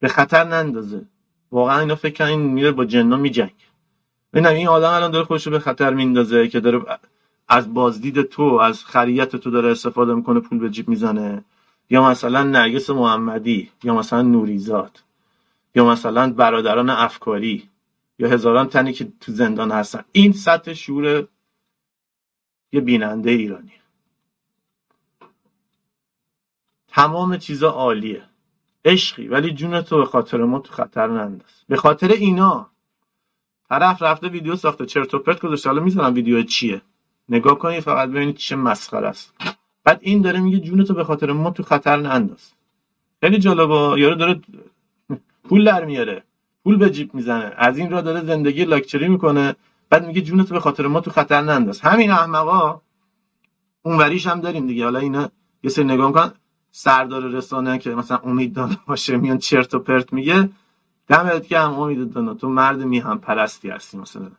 به 0.00 0.08
خطر 0.08 0.44
نندازه. 0.44 1.06
واقعا 1.52 1.80
اینا 1.80 1.94
فکر 1.94 2.24
این 2.24 2.40
میره 2.40 2.70
با 2.72 2.84
جنا 2.84 3.16
میجنگ 3.16 3.54
ببینم 4.32 4.54
این 4.54 4.68
آدم 4.68 4.90
الان 4.90 5.10
داره 5.10 5.24
خودش 5.24 5.48
به 5.48 5.58
خطر 5.58 5.94
میندازه 5.94 6.48
که 6.48 6.60
داره 6.60 6.98
از 7.48 7.74
بازدید 7.74 8.22
تو 8.22 8.42
از 8.42 8.84
خریت 8.84 9.36
تو 9.36 9.50
داره 9.50 9.70
استفاده 9.70 10.14
می‌کنه 10.14 10.40
پول 10.40 10.58
به 10.58 10.70
جیب 10.70 10.88
می‌زنه. 10.88 11.44
یا 11.90 12.04
مثلا 12.04 12.42
نرگس 12.42 12.90
محمدی 12.90 13.70
یا 13.82 13.94
مثلا 13.94 14.22
نوریزاد 14.22 15.02
یا 15.74 15.84
مثلا 15.84 16.32
برادران 16.32 16.90
افکاری 16.90 17.68
یا 18.18 18.28
هزاران 18.28 18.68
تنی 18.68 18.92
که 18.92 19.12
تو 19.20 19.32
زندان 19.32 19.70
هستن. 19.70 20.04
این 20.12 20.32
سطح 20.32 20.74
شعور 20.74 21.28
یه 22.72 22.80
بیننده 22.80 23.30
ایرانی. 23.30 23.72
تمام 26.88 27.36
چیزا 27.36 27.70
عالیه. 27.70 28.22
عشقی 28.84 29.28
ولی 29.28 29.52
جون 29.52 29.80
تو 29.80 29.98
به 29.98 30.04
خاطر 30.04 30.44
ما 30.44 30.58
تو 30.58 30.72
خطر 30.72 31.06
ننداز. 31.06 31.64
به 31.68 31.76
خاطر 31.76 32.08
اینا 32.08 32.70
طرف 33.70 34.02
رفته 34.02 34.28
ویدیو 34.28 34.56
ساخته 34.56 34.86
چرت 34.86 35.14
و 35.14 35.18
پرت 35.18 35.40
گذاشته. 35.40 35.68
حالا 35.68 35.82
می‌ذارم 35.82 36.14
ویدیو 36.14 36.42
چیه. 36.42 36.82
نگاه 37.28 37.58
کنید 37.58 37.80
فقط 37.80 38.08
ببینید 38.08 38.36
چه 38.36 38.56
مسخره 38.56 39.08
است. 39.08 39.34
بعد 39.84 39.98
این 40.02 40.22
داره 40.22 40.40
میگه 40.40 40.58
جون 40.58 40.84
تو 40.84 40.94
به 40.94 41.04
خاطر 41.04 41.32
ما 41.32 41.50
تو 41.50 41.62
خطر 41.62 41.96
ننداز. 41.96 42.52
خیلی 43.20 43.38
جالبه. 43.38 44.00
یارو 44.00 44.14
داره 44.14 44.40
پول 45.44 45.64
در 45.64 45.84
میاره. 45.84 46.22
پول 46.64 46.76
به 46.76 46.90
جیب 46.90 47.14
می‌زنه. 47.14 47.52
از 47.56 47.78
این 47.78 47.90
را 47.90 48.00
داره 48.00 48.24
زندگی 48.24 48.64
لاکچری 48.64 49.08
می‌کنه. 49.08 49.56
بعد 49.90 50.06
میگه 50.06 50.20
جون 50.20 50.44
تو 50.44 50.54
به 50.54 50.60
خاطر 50.60 50.86
ما 50.86 51.00
تو 51.00 51.10
خطر 51.10 51.40
ننداز. 51.40 51.80
همین 51.80 52.10
احمقا 52.10 52.80
اونوریش 53.82 54.26
هم 54.26 54.40
داریم 54.40 54.66
دیگه. 54.66 54.84
حالا 54.84 54.98
اینا 54.98 55.30
یه 55.62 55.70
سری 55.70 55.84
نگاه 55.84 56.12
کن 56.12 56.32
سردار 56.70 57.22
رسانه 57.22 57.78
که 57.78 57.90
مثلا 57.90 58.20
امید 58.24 58.52
داده 58.52 58.76
باشه 58.86 59.16
میان 59.16 59.38
چرت 59.38 59.74
و 59.74 59.78
پرت 59.78 60.12
میگه. 60.12 60.48
دمت 61.10 61.48
گرم 61.48 61.80
امید 61.80 62.12
دانا. 62.12 62.34
تو 62.34 62.48
مرد 62.48 62.78
میهم 62.78 63.18
پرستی 63.18 63.70
هستی 63.70 63.98
مثلا. 63.98 64.30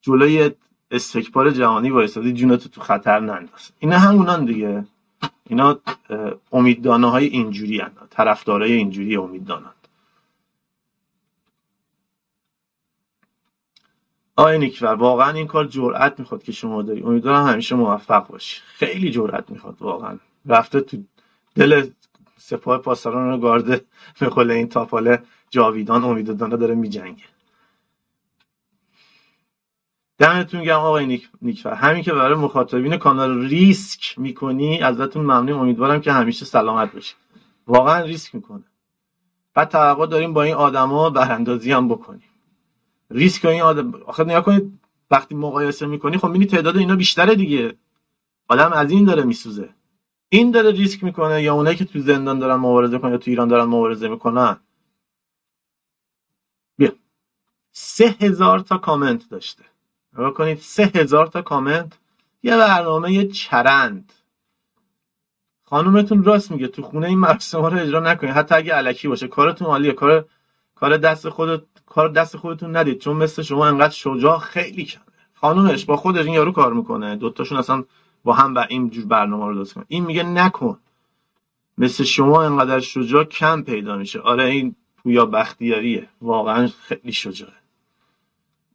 جلوی 0.00 0.50
استکبار 0.90 1.50
جهانی 1.50 1.90
وایسادی 1.90 2.32
جونتو 2.32 2.68
تو 2.68 2.80
خطر 2.80 3.20
ننداز. 3.20 3.70
اینا 3.78 3.98
همونان 3.98 4.44
دیگه. 4.44 4.84
اینا 5.46 5.78
امیددانه 6.52 7.10
های 7.10 7.26
اینجوری 7.26 7.78
هن. 7.78 7.92
طرفدارای 8.10 8.72
اینجوری 8.72 9.16
امیددانند 9.16 9.74
آقای 14.36 14.58
نیکفر 14.58 14.86
واقعا 14.86 15.30
این 15.30 15.46
کار 15.46 15.66
جرأت 15.66 16.20
می‌خواد 16.20 16.42
که 16.42 16.52
شما 16.52 16.82
داری. 16.82 17.02
امیدوارم 17.02 17.46
همیشه 17.46 17.74
موفق 17.74 18.26
باشی. 18.26 18.60
خیلی 18.66 19.10
جرأت 19.10 19.50
می‌خواد 19.50 19.76
واقعا. 19.80 20.18
رفته 20.46 20.80
تو 20.80 20.96
دل 21.54 21.90
سپاه 22.38 22.78
پاسداران 22.78 23.40
گارده 23.40 23.84
به 24.20 24.54
این 24.54 24.68
تاپاله. 24.68 25.22
جاویدان 25.50 26.04
امیددانه 26.04 26.56
داره 26.56 26.74
میجنگه. 26.74 27.24
دمتون 30.18 30.62
گرم 30.62 30.80
آقای 30.80 31.06
نیک، 31.06 31.28
نیکفر. 31.42 31.74
همین 31.74 32.02
که 32.02 32.12
برای 32.12 32.34
مخاطبین 32.34 32.96
کانال 32.96 33.40
ریسک 33.40 34.18
می‌کنی 34.18 34.80
ازتون 34.80 35.22
ممنون. 35.22 35.58
امیدوارم 35.60 36.00
که 36.00 36.12
همیشه 36.12 36.44
سلامت 36.44 36.92
باشی. 36.92 37.14
واقعا 37.66 38.04
ریسک 38.04 38.34
می‌کنه. 38.34 38.64
بعد 39.54 39.68
توقع 39.68 40.06
داریم 40.06 40.32
با 40.32 40.42
این 40.42 40.54
آدما 40.54 41.10
براندازی 41.10 41.72
هم 41.72 41.88
بکنیم. 41.88 42.22
ریسک 43.10 43.44
این 43.44 43.62
آدم 43.62 43.94
آخه 44.06 44.24
نیا 44.24 44.40
کنید 44.40 44.80
وقتی 45.10 45.34
مقایسه 45.34 45.86
می‌کنی 45.86 46.18
خب 46.18 46.26
می‌بینی 46.26 46.46
تعداد 46.46 46.76
اینا 46.76 46.96
بیشتره 46.96 47.34
دیگه. 47.34 47.74
آدم 48.48 48.72
از 48.72 48.90
این 48.90 49.04
داره 49.04 49.22
میسوزه. 49.22 49.68
این 50.28 50.50
داره 50.50 50.70
ریسک 50.70 51.04
می‌کنه 51.04 51.42
یا 51.42 51.54
اونایی 51.54 51.76
که 51.76 51.84
تو 51.84 51.98
زندان 51.98 52.38
دارن 52.38 52.54
مبارزه 52.54 52.98
کنن 52.98 53.10
یا 53.10 53.18
تو 53.18 53.30
ایران 53.30 53.48
دارن 53.48 53.64
مبارزه 53.64 54.08
می‌کنن. 54.08 54.56
سه 57.80 58.16
هزار 58.20 58.58
تا 58.58 58.78
کامنت 58.78 59.28
داشته. 59.28 59.64
نگاه 60.12 60.34
کنید 60.34 60.58
سه 60.58 60.90
هزار 60.94 61.26
تا 61.26 61.42
کامنت 61.42 61.98
یه 62.42 62.56
برنامه 62.56 63.12
یه 63.12 63.28
چرند. 63.28 64.12
خانومتون 65.64 66.24
راست 66.24 66.50
میگه 66.50 66.68
تو 66.68 66.82
خونه 66.82 67.06
این 67.06 67.18
مراسم 67.18 67.64
رو 67.64 67.78
اجرا 67.78 68.00
نکنید. 68.00 68.34
حتی 68.34 68.54
اگه 68.54 68.74
علکی 68.74 69.08
باشه 69.08 69.28
کارتون 69.28 69.68
عالیه. 69.68 69.92
کار 69.92 70.24
کار 70.74 70.96
دست 70.96 71.28
خودت 71.28 71.62
کار 71.86 72.08
دست 72.08 72.36
خودتون 72.36 72.76
ندید 72.76 72.98
چون 72.98 73.16
مثل 73.16 73.42
شما 73.42 73.66
انقدر 73.66 73.94
شجاع 73.94 74.38
خیلی 74.38 74.84
کمه. 74.84 75.02
خانومش 75.34 75.84
با 75.84 75.96
خودش 75.96 76.24
این 76.24 76.34
یارو 76.34 76.52
کار 76.52 76.72
می‌کنه. 76.72 77.16
دوتاشون 77.16 77.58
اصلا 77.58 77.84
با 78.24 78.32
هم 78.32 78.54
و 78.54 78.66
این 78.68 78.90
جور 78.90 79.04
برنامه 79.04 79.46
رو 79.46 79.54
درست 79.54 79.74
کن 79.74 79.84
این 79.88 80.04
میگه 80.04 80.22
نکن. 80.22 80.78
مثل 81.78 82.04
شما 82.04 82.42
انقدر 82.42 82.80
شجاع 82.80 83.24
کم 83.24 83.62
پیدا 83.62 83.96
میشه. 83.96 84.20
آره 84.20 84.44
این 84.44 84.76
پویا 84.96 85.26
بختیاریه. 85.26 86.08
واقعا 86.22 86.68
خیلی 86.82 87.12
شجاعه. 87.12 87.52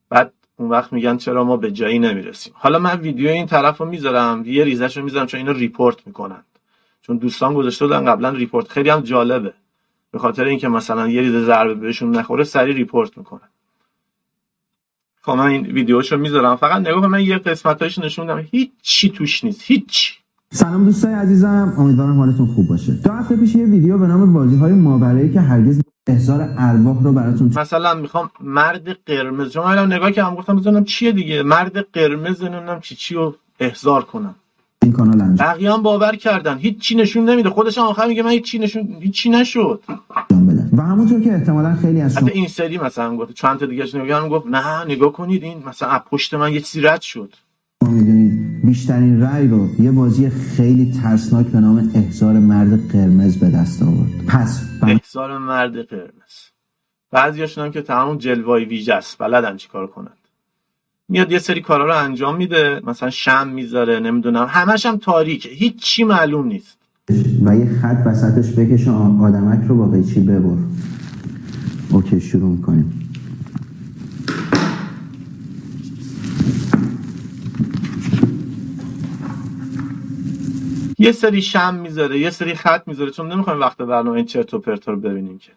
بعد 0.09 0.33
اون 0.55 0.69
وقت 0.69 0.93
میگن 0.93 1.17
چرا 1.17 1.43
ما 1.43 1.57
به 1.57 1.71
جایی 1.71 1.99
نمی‌رسیم. 1.99 2.53
حالا 2.55 2.79
من 2.79 2.99
ویدیو 2.99 3.29
این 3.29 3.45
طرف 3.45 3.77
رو 3.77 3.85
می‌ذارم 3.85 4.43
یه 4.45 4.63
ریزش 4.63 4.97
رو 4.97 5.03
می‌ذارم 5.03 5.25
چون 5.25 5.39
اینو 5.39 5.53
ریپورت 5.53 6.07
می‌کنن. 6.07 6.43
چون 7.01 7.17
دوستان 7.17 7.53
گذاشته 7.53 7.85
بودن 7.85 8.05
قبلا 8.05 8.29
report. 8.29 8.67
خیلی 8.67 8.89
هم 8.89 9.01
جالبه. 9.01 9.53
به 10.11 10.19
خاطر 10.19 10.43
اینکه 10.45 10.67
مثلا 10.67 11.07
یه 11.07 11.21
ریز 11.21 11.45
ضربه 11.45 11.73
بهشون 11.73 12.15
نخوره 12.15 12.43
سریع 12.43 12.75
report 12.75 13.17
می‌کنن. 13.17 13.49
خب 15.21 15.31
من 15.31 15.47
این 15.47 15.65
ویدیوشو 15.65 16.17
می‌ذارم. 16.17 16.55
فقط 16.55 16.81
نگاه 16.81 17.07
من 17.07 17.21
یه 17.21 17.37
قسمتایش 17.37 17.99
نشون 17.99 18.25
میدم. 18.25 18.47
هیچ 18.51 18.71
چی 18.81 19.09
توش 19.09 19.43
نیست. 19.43 19.61
هیچ. 19.63 20.19
سلام 20.51 20.85
دوستای 20.85 21.13
عزیزم. 21.13 21.73
امیدوارم 21.77 22.17
حالتون 22.17 22.45
خوب 22.47 22.67
باشه. 22.67 22.93
دو 22.93 23.11
هفته 23.11 23.35
پیش 23.35 23.55
یه 23.55 23.65
ویدیو 23.65 23.97
به 23.97 24.07
نام 24.07 24.33
بازی 24.33 24.57
های 24.57 24.73
ماورایی 24.73 25.33
که 25.33 25.41
هرگز 25.41 25.81
احضار 26.07 26.49
ارواح 26.57 27.03
رو 27.03 27.13
براتون 27.13 27.51
مثلا 27.55 27.93
می‌خوام 27.93 28.29
مرد 28.41 28.89
قرمز 29.05 29.51
چون 29.51 29.63
الان 29.63 29.93
نگاه 29.93 30.11
کردم 30.11 30.35
گفتم 30.35 30.55
بزنم 30.55 30.83
چیه 30.83 31.11
دیگه؟ 31.11 31.43
مرد 31.43 31.77
قرمز 31.93 32.43
نمی‌دونم 32.43 32.79
چی 32.79 32.95
چی 32.95 33.15
رو 33.15 33.35
احضار 33.59 34.03
کنم. 34.03 34.35
این 34.83 34.91
کانال 34.91 35.21
انجام 35.21 35.47
بقیه 35.47 35.73
هم 35.73 35.83
باور 35.83 36.15
کردن. 36.15 36.57
هیچ 36.57 36.79
چی 36.79 36.95
نشون 36.95 37.29
نمیده. 37.29 37.49
خودش 37.49 37.77
هم 37.77 37.83
آخر 37.83 38.07
میگه 38.07 38.23
من 38.23 38.29
هیچ 38.29 38.43
چی 38.43 38.59
نشون 38.59 38.97
هیچ 39.01 39.13
چی 39.13 39.29
نشد. 39.29 39.83
بدن. 40.29 40.69
و 40.77 40.81
همونطور 40.81 41.21
که 41.21 41.33
احتمالا 41.33 41.75
خیلی 41.75 42.01
از 42.01 42.13
شما 42.13 42.27
حتی 42.27 42.39
این 42.39 42.47
سری 42.47 42.77
مثلا 42.77 43.17
گفت 43.17 43.33
چند 43.33 43.59
تا 43.59 43.65
دیگه 43.65 43.97
نگاه 43.97 44.29
گفت 44.29 44.47
نه 44.47 44.85
نگاه 44.85 45.11
کنید 45.11 45.43
این 45.43 45.63
مثلا 45.67 45.89
از 45.89 46.01
پشت 46.11 46.33
من 46.33 46.53
یه 46.53 46.61
چیزی 46.61 46.81
رد 46.81 47.01
شد. 47.01 47.33
می‌دونید 47.89 48.61
بیشترین 48.65 49.21
رأی 49.21 49.47
رو 49.47 49.69
یه 49.79 49.91
بازی 49.91 50.29
خیلی 50.29 50.91
ترسناک 51.01 51.45
به 51.45 51.59
نام 51.59 51.91
احضار 51.95 52.39
مرد 52.39 52.87
قرمز 52.91 53.37
به 53.37 53.49
دست 53.49 53.83
آورد. 53.83 54.25
پس 54.27 54.61
احضار 54.83 55.37
مرد 55.37 55.81
قرمز. 55.81 56.33
بعضیاشون 57.11 57.65
هم 57.65 57.71
که 57.71 57.81
تمام 57.81 58.17
جلوای 58.17 58.65
ویژه 58.65 58.93
است 58.93 59.17
بلدن 59.17 59.57
چی 59.57 59.67
کار 59.69 59.87
کنند 59.87 60.17
میاد 61.09 61.31
یه 61.31 61.39
سری 61.39 61.61
کارا 61.61 61.85
رو 61.85 61.97
انجام 61.97 62.37
میده 62.37 62.81
مثلا 62.87 63.09
شم 63.09 63.47
می‌ذاره 63.47 63.99
نمی‌دونم. 63.99 64.45
همش 64.49 64.85
هم 64.85 64.97
تاریکه 64.97 65.49
هیچ 65.49 65.75
چی 65.75 66.03
معلوم 66.03 66.47
نیست. 66.47 66.77
و 67.45 67.55
یه 67.55 67.69
خط 67.81 68.03
وسطش 68.05 68.53
بکشه 68.53 68.91
آ- 68.91 69.27
آدمک 69.27 69.67
رو 69.67 69.77
با 69.77 69.87
قیچی 69.87 70.19
ببر. 70.19 70.57
اوکی 71.91 72.21
شروع 72.21 72.49
می‌کنیم. 72.51 72.99
یه 80.99 81.11
سری 81.11 81.41
شم 81.41 81.75
می‌ذاره 81.75 82.19
یه 82.19 82.29
سری 82.29 82.55
خط 82.55 82.87
می‌ذاره. 82.87 83.11
چون 83.11 83.31
نمی‌خوایم 83.31 83.59
وقت 83.59 83.77
برنامه 83.77 84.17
این 84.17 84.25
چرت 84.25 84.53
و 84.53 84.59
پرتا 84.59 84.91
رو 84.91 84.99
ببینیم 84.99 85.37
که. 85.37 85.51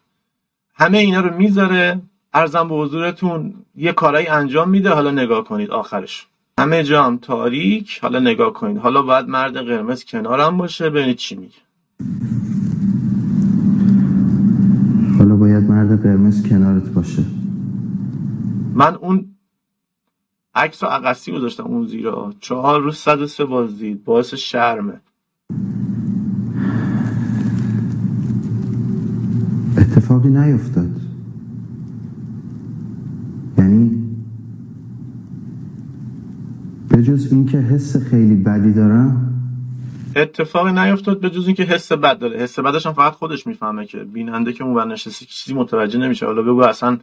همه 0.75 0.99
اینا 0.99 1.21
رو 1.21 1.37
می‌ذاره. 1.37 2.01
ارزم 2.35 2.69
به 2.69 2.75
حضورتون 2.75 3.55
یه 3.77 3.93
کارایی 3.93 4.27
انجام 4.27 4.71
میده. 4.71 4.91
حالا 4.91 5.11
نگاه 5.11 5.45
کنید 5.45 5.71
آخرش. 5.71 6.27
همه 6.61 6.85
جا 6.85 7.05
هم 7.05 7.19
تاریک. 7.19 7.99
حالا 8.03 8.19
نگاه 8.19 8.53
کنید. 8.53 8.79
حالا 8.79 9.03
باید 9.03 9.29
مرد 9.29 9.57
قرمز 9.57 10.05
کنارم 10.05 10.57
باشه. 10.57 10.91
ببینید 10.91 11.17
چی 11.17 11.37
میگه. 11.37 11.59
حالا 15.19 15.37
باید 15.37 15.65
مرد 15.65 16.03
قرمز 16.03 16.49
کنارت 16.49 16.89
باشه. 16.89 17.23
من 18.75 18.95
اون 18.95 19.37
عکس 20.55 20.83
و 20.83 20.87
عقصی 20.87 21.33
گذاشتم 21.33 21.65
اون 21.65 21.87
زیرا. 21.87 22.35
چهار 22.41 22.81
روز 22.81 22.97
صد 22.97 23.21
و 23.21 23.27
سه 23.27 23.45
بازدید. 23.45 24.05
باعث 24.05 24.35
شرمه. 24.35 25.01
اتفاقی 29.79 30.29
نیفتاد. 30.29 30.91
یعنی 33.59 34.03
به 36.89 37.03
جز 37.03 37.33
اینکه 37.33 37.59
حس 37.59 37.97
خیلی 37.97 38.35
بدی 38.35 38.73
دارم 38.73 39.33
اتفاقی 40.17 40.73
نیفتاد 40.73 41.21
به 41.21 41.31
جز 41.31 41.47
اینکه 41.47 41.63
حس 41.63 41.93
بد 41.93 42.19
داره. 42.19 42.39
حس 42.39 42.59
بدش 42.59 42.87
هم 42.87 42.93
فقط 42.93 43.13
خودش 43.13 43.47
می‌فهمه 43.47 43.87
که 43.87 43.99
بیننده 43.99 44.53
که 44.53 44.65
اون 44.65 44.93
نشسته 44.93 45.27
چیزی 45.27 45.55
متوجه 45.55 45.99
نمیشه. 45.99 46.27
حالا 46.27 46.43
بگو 46.43 46.61
اصلا 46.61 46.99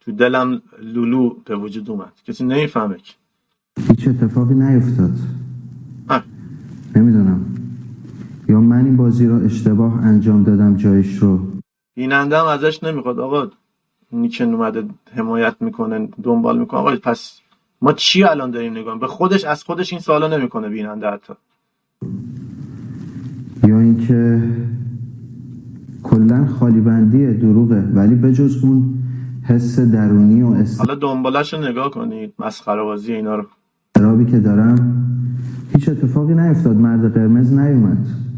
تو 0.00 0.12
دلم 0.12 0.62
لولو 0.82 1.34
به 1.44 1.56
وجود 1.56 1.90
اومد. 1.90 2.12
کسی 2.26 2.44
نمی‌فهمه 2.44 2.96
که. 2.96 3.14
هیچ 3.88 4.08
اتفاقی 4.08 4.54
نیفتاد 4.54 5.18
اه. 6.08 6.24
نمی‌دونم 6.96 7.44
یا 8.48 8.60
من 8.60 8.84
این 8.84 8.96
بازی 9.10 9.26
رو 9.26 9.44
اشتباه 9.44 10.06
انجام 10.06 10.42
دادم 10.42 10.76
جایش 10.76 11.16
رو. 11.18 11.40
بیننده 11.96 12.38
هم 12.38 12.46
ازش 12.46 12.84
نمی‌خواد. 12.84 13.18
آقا 13.18 13.46
نیکن 14.12 14.44
اومده 14.44 14.84
حمایت 15.14 15.56
می‌کنه 15.60 16.08
دنبال 16.22 16.58
می‌کنه. 16.58 16.80
آقا 16.80 16.96
پس 17.02 17.40
ما 17.82 17.92
چی 17.92 18.24
الان 18.24 18.50
داریم 18.50 18.72
نگاه 18.72 18.98
به 18.98 19.06
خودش 19.06 19.44
از 19.44 19.64
خودش 19.64 19.92
این 19.92 20.00
سوالا 20.00 20.28
نمی‌کنه 20.36 20.68
بیننده 20.68 21.06
حتی. 21.10 21.32
یا 23.68 23.80
اینکه 23.80 24.42
کلا 26.02 26.46
خالی 26.46 26.80
بندی 26.80 27.34
دروغه 27.34 27.80
ولی 27.94 28.14
بجز 28.14 28.64
اون 28.64 28.94
حس 29.42 29.78
درونی 29.78 30.42
و 30.42 30.64
حالا 30.78 30.94
دنبالش 30.94 31.54
رو 31.54 31.60
نگاه 31.68 31.90
کنید. 31.90 32.34
مسخره 32.38 32.82
بازی 32.82 33.12
اینا 33.12 33.34
رو. 33.34 33.44
استرابی 33.96 34.24
که 34.24 34.38
دارم 34.38 35.06
هیچ 35.74 35.88
اتفاقی 35.88 36.34
نیفتاد. 36.34 36.76
مرد 36.76 37.14
قرمز 37.14 37.52
نیومد. 37.52 38.29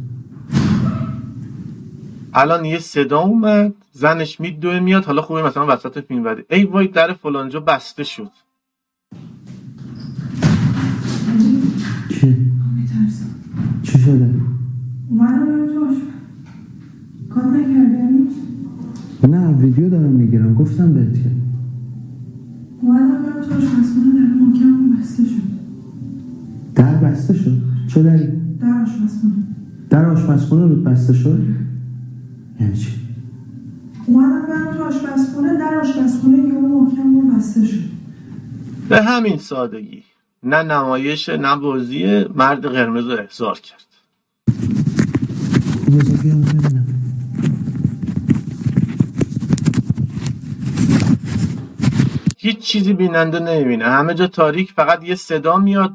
الان 2.35 2.65
یه 2.65 2.79
صدا 2.79 3.21
اومد 3.21 3.75
زنش 3.93 4.41
میدوه 4.41 4.81
میاد 4.81 5.05
حالا 5.05 5.23
خوبه 5.23 5.43
مثلا 5.43 5.67
وسط 5.69 5.99
فیلم 5.99 6.23
بده 6.23 6.45
ای 6.51 6.65
وای 6.65 6.87
در 6.87 7.13
فلانجا 7.13 7.61
بسته 7.61 8.05
شد. 8.05 8.31
چی؟ 12.09 12.37
چی 13.83 13.99
شده؟ 13.99 14.31
اومدم 15.09 15.89
آشپز 15.89 16.03
کار 17.31 17.45
نکردی 17.45 18.29
نه 19.29 19.57
ویدیو 19.57 19.91
دارم 19.91 20.03
می‌گیرم. 20.03 20.55
گفتم 20.55 20.95
بهت 20.95 21.15
که. 21.15 21.31
آشپزخونه 30.53 30.67
رو 30.67 30.83
بسته 30.83 31.13
شد؟ 31.13 31.39
یعنی 32.61 32.77
چی؟ 32.77 32.93
اومدم 34.07 34.47
برم 34.47 34.77
تو 34.77 34.83
آشپزخونه 34.85 35.59
در 35.59 35.75
آشپزخونه 35.75 36.39
یهو 36.39 36.61
محکم 36.61 37.37
بسته 37.37 37.67
شد. 37.67 37.79
به 38.89 39.03
همین 39.03 39.39
سادگی. 39.39 40.05
نه 40.43 40.63
نمایش 40.63 41.29
نه 41.29 41.57
بازی 41.57 42.25
مرد 42.35 42.67
قرمز 42.67 43.05
رو 43.05 43.19
احضار 43.21 43.59
کرد. 43.59 43.85
ببینم. 45.89 46.87
هیچ 52.39 52.59
چیزی 52.59 52.93
بیننده 52.93 53.41
نمی‌بینه. 53.41 53.85
همه 53.85 54.15
جا 54.15 54.27
تاریک 54.27 54.73
فقط 54.73 55.05
یه 55.05 55.15
صدا 55.15 55.57
میاد. 55.57 55.93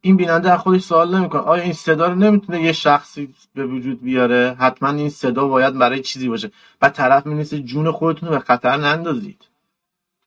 این 0.00 0.16
بیننده 0.16 0.52
از 0.52 0.60
خودش 0.60 0.80
سوال 0.82 1.16
نمی‌کنه. 1.16 1.40
آیا 1.40 1.62
این 1.62 1.72
صدا 1.72 2.06
رو 2.06 2.14
نمی‌تونه 2.14 2.62
یه 2.62 2.72
شخصی 2.72 3.34
به 3.54 3.66
وجود 3.66 4.02
بیاره؟ 4.02 4.56
حتما 4.58 4.88
این 4.88 5.10
صدا 5.10 5.48
باید 5.48 5.78
برای 5.78 6.00
چیزی 6.00 6.28
باشه. 6.28 6.50
و 6.82 6.88
طرف 6.88 7.26
مینیسه 7.26 7.58
جون 7.58 7.90
خودتون 7.90 8.28
رو 8.28 8.34
به 8.34 8.40
خطر 8.40 8.76
نندازید. 8.76 9.44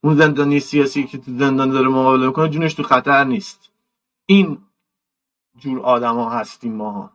اون 0.03 0.15
زندانی 0.15 0.59
سیاسی 0.59 1.03
که 1.03 1.17
تو 1.17 1.31
زندان 1.38 1.69
داره 1.69 1.88
مقابله 1.88 2.27
می‌کنه 2.27 2.49
جونش 2.49 2.73
تو 2.73 2.83
خطر 2.83 3.23
نیست. 3.23 3.69
این 4.25 4.57
جور 5.59 5.79
آدما 5.79 6.29
هستیم 6.29 6.73
ماها 6.73 7.12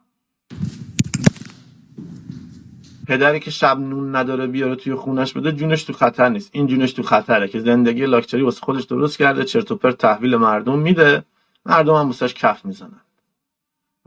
پدری 3.07 3.41
که 3.41 3.51
شب 3.51 3.79
نون 3.79 4.17
نداره 4.17 4.47
بیاره 4.47 4.77
توی 4.77 4.95
خونش 4.95 5.33
بده 5.33 5.53
جونش 5.53 5.83
تو 5.83 5.93
خطر 5.93 6.29
نیست. 6.29 6.51
این 6.53 6.67
جونش 6.67 6.93
تو 6.93 7.03
خطره 7.03 7.49
که 7.49 7.61
زندگی 7.61 8.07
لاکچری 8.07 8.43
واسه 8.43 8.61
خودش 8.61 8.85
درست 8.85 9.19
کرده 9.19 9.45
چرت 9.45 9.71
و 9.71 9.77
پرت 9.77 9.99
تحویل 9.99 10.37
مردم 10.37 10.79
میده. 10.79 11.25
مردم 11.69 11.95
هم 11.95 12.07
واسش 12.07 12.35
کف 12.35 12.65
می‌زنن. 12.65 13.01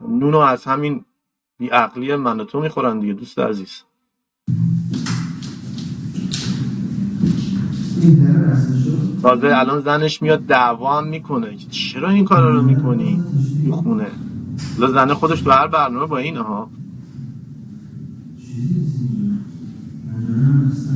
نونو 0.08 0.38
از 0.38 0.66
همین 0.66 1.06
بیعقلی 1.58 2.16
من 2.16 2.40
و 2.40 2.44
تو 2.44 2.62
می‌خورن 2.62 3.00
دیگه 3.00 3.14
دوست 3.14 3.40
عزیز. 3.40 3.84
تازه 9.22 9.48
الان 9.48 9.82
زنش 9.82 10.22
میاد 10.22 10.46
دعوا 10.46 10.98
هم 10.98 11.08
می‌کنه. 11.08 11.56
که 11.56 11.68
چرا 11.70 12.10
این 12.10 12.26
کارا 12.26 12.54
رو 12.54 12.62
می‌کنی؟ 12.62 13.24
تو 13.66 13.72
خونه. 13.72 14.12
حالا 14.80 14.92
زنه 14.92 15.14
خودش 15.14 15.42
تو 15.42 15.52
هر 15.52 15.68
برنامه 15.68 16.06
با 16.06 16.18
اینه 16.18 16.42
ها. 16.42 16.70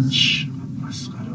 چه 0.10 0.48
مسخره. 0.88 1.26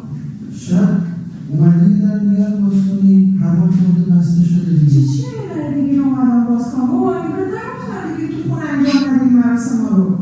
اومدی 1.53 2.01
در 2.03 2.19
میاد 2.19 2.61
باز 2.61 2.79
کنی 2.89 3.39
هوا 3.43 3.67
خورده 3.67 4.17
بسته 4.17 4.45
شده 4.45 4.79
چی 4.79 4.85
دیگه 4.87 5.07
چی 5.07 5.25
نمیداری 5.25 5.91
دیگه 5.91 6.03
اومدم 6.03 6.45
باز 6.45 6.75
کنم؟ 6.75 6.87
بابا 6.87 7.15
این 7.17 7.33
رو 7.37 7.45
نگفتن 7.47 8.17
دیگه 8.17 8.29
تو 8.35 8.49
خونه 8.49 8.67
انجام 8.73 9.15
ندیم 9.15 9.33
مراسم 9.39 9.85
ها 9.85 9.97
رو. 9.97 10.19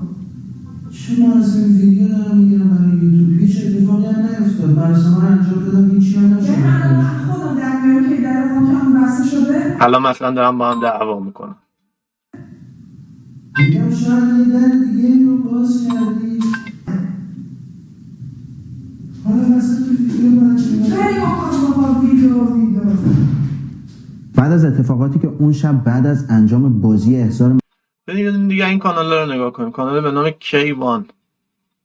شما 0.90 1.34
از 1.34 1.56
این 1.56 1.76
ویدیو 1.76 2.08
دارم 2.08 2.36
می‌گیرم 2.38 2.68
برای 2.68 2.90
یوتیوب. 3.04 3.40
هیچ 3.40 3.56
اتفاقی 3.66 4.06
هم 4.06 4.20
نیفتاد. 4.20 4.70
مراسم 4.70 5.10
ها 5.10 5.20
رو 5.20 5.26
انجام 5.26 5.64
دادم 5.64 5.90
هیچی 5.90 6.16
هم 6.16 6.22
یعنی 6.22 6.34
نشد. 6.34 6.52
خودم 7.30 7.54
در 7.56 8.16
که 8.16 8.22
در 8.22 8.52
محکم 8.52 9.02
بسته 9.02 9.24
شده. 9.24 9.76
الان 9.80 10.02
مثلا 10.02 10.30
دارم 10.30 10.58
با 10.58 10.70
هم 10.70 10.80
دعوا 10.82 11.20
می‌کنم. 11.20 11.56
میگم 13.58 13.90
شاید 13.90 14.38
یه 14.38 14.44
در 14.44 14.68
دیگه 14.68 15.24
رو 15.24 15.38
باز 15.42 15.86
کردی. 15.88 16.37
بعد 24.34 24.52
از 24.52 24.64
اتفاقاتی 24.64 25.18
که 25.18 25.26
اون 25.26 25.52
شب 25.52 25.84
بعد 25.84 26.06
از 26.06 26.26
انجام 26.30 26.80
بازی 26.80 27.16
احضار 27.16 27.58
دونه 28.06 28.48
دیگه 28.48 28.68
این 28.68 28.78
کانال 28.78 29.12
رو 29.12 29.32
نگاه 29.32 29.52
کنیم. 29.52 29.70
کانال 29.70 30.00
به 30.00 30.10
نام 30.10 30.30
کیوان. 30.30 31.08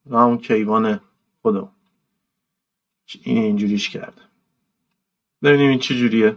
و 0.09 0.17
همون 0.17 0.37
کیوان 0.37 0.99
خودم 1.41 1.69
این 3.23 3.37
اینجوریش 3.37 3.89
کرده 3.89 4.21
ببینیم 5.43 5.69
این 5.69 5.79
چه 5.79 5.95
جوریه. 5.95 6.35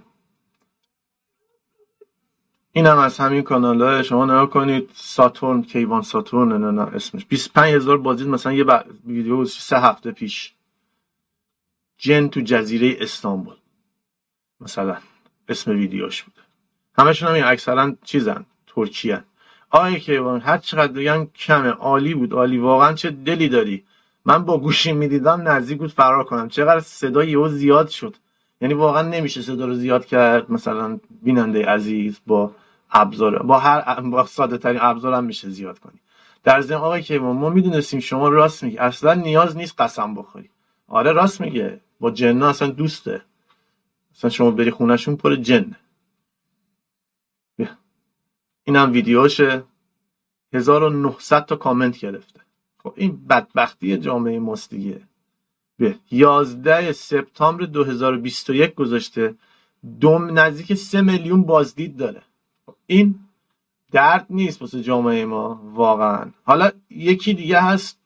این 2.73 2.87
هم 2.87 2.99
از 2.99 3.19
همین 3.19 3.43
کانال 3.43 3.83
های 3.83 4.05
شما 4.05 4.25
نگاه 4.25 4.51
کنید. 4.51 4.91
ساتورن 4.95 5.63
کیوان 5.63 6.03
ساتورن 6.03 6.65
نه 6.65 6.71
نه 6.71 6.83
اسمش. 6.83 7.27
25 7.27 7.75
هزار 7.75 7.99
بازدید 7.99 8.29
مثلا 8.29 8.53
یه 8.53 8.65
ویدیو 9.07 9.45
سه 9.45 9.79
هفته 9.79 10.11
پیش. 10.11 10.56
جن 11.99 12.29
تو 12.29 12.41
جزیره 12.41 12.97
استانبول. 13.01 13.55
مثلا 14.61 14.97
اسم 15.49 15.71
ویدیوش 15.71 16.23
بوده. 16.23 16.41
همشون 16.99 17.29
هم 17.29 17.35
این 17.35 17.45
اکثرا 17.45 17.93
چیزن؟ 18.05 18.47
ترکیه 18.67 19.25
آقای 19.71 20.01
کیوان 20.01 20.41
هر 20.41 20.59
چقدر 20.59 20.93
بگم 20.93 21.27
کمه 21.35 21.69
عالی 21.69 22.15
بود 22.15 22.33
عالی. 22.33 22.59
واقعا 22.59 22.93
چه 22.93 23.11
دلی 23.11 23.49
داری؟ 23.49 23.85
من 24.25 24.45
با 24.45 24.59
گوشی 24.59 24.93
می‌دیدم 24.93 25.49
نزدیک 25.49 25.79
بود 25.79 25.93
فرار 25.93 26.25
کنم. 26.25 26.49
چقدر 26.49 26.81
صدا 26.81 27.25
یهو 27.25 27.49
زیاد 27.49 27.89
شد. 27.89 28.17
یعنی 28.61 28.75
واقعا 28.75 29.03
نمیشه 29.03 29.43
صدا 29.43 29.67
رو 29.67 29.75
زیاد 29.75 30.07
کرد. 30.07 30.51
مثلا 30.51 31.01
بیننده 31.23 31.67
عزیز 31.67 32.21
با 32.27 32.55
ابزار 32.91 33.43
با 33.43 33.59
هر 33.59 34.01
با 34.01 34.27
ساده 34.27 34.59
ترین 34.59 34.81
ابزار 34.83 35.21
میشه 35.21 35.49
زیاد 35.49 35.79
کنی. 35.79 36.01
در 36.45 36.61
ضمن 36.61 36.77
آقای 36.79 37.03
کیوان 37.03 37.37
ما 37.37 37.51
می‌دونستیم 37.51 38.01
شما 38.01 38.29
راست 38.29 38.65
میگی. 38.65 38.79
اصلا 38.79 39.15
نیاز 39.15 39.57
نیست 39.57 39.81
قسم 39.81 40.15
بخوری. 40.15 40.51
آره 40.89 41.13
راست 41.13 41.41
میگه. 41.41 41.81
با 42.01 42.11
جنا 42.11 42.49
اصلا 42.49 42.69
دوسته. 42.69 43.23
اصلا 44.15 44.31
شما 44.31 44.51
بری 44.51 44.71
خونهشون 44.71 45.17
پر 45.17 45.37
جن. 45.37 45.77
اینم 48.65 48.93
ویدیوشه. 48.93 49.65
1900 50.53 51.47
تا 51.47 51.57
کامنت 51.57 51.99
گرفته. 51.99 52.41
خب 52.83 52.93
این 52.97 53.27
بدبختی 53.27 53.97
جامعه 53.99 54.39
ماست 54.39 54.71
دیگه. 54.71 55.01
به 55.79 55.99
11 56.11 56.93
سپتامبر 56.93 57.65
2021 57.65 58.75
گذاشته. 58.75 59.35
دوم 60.01 60.39
نزدیک 60.39 60.75
3 60.75 61.01
میلیون 61.01 61.43
بازدید 61.43 61.97
داره. 61.97 62.23
خب 62.67 62.75
این 62.87 63.21
درد 63.93 64.27
نیست 64.31 64.61
واسه 64.63 64.83
جامعه 64.83 65.25
ما 65.25 65.61
واقعا. 65.75 66.31
حالا 66.45 66.71
یکی 66.91 67.35
دیگه 67.35 67.61
هست. 67.61 67.99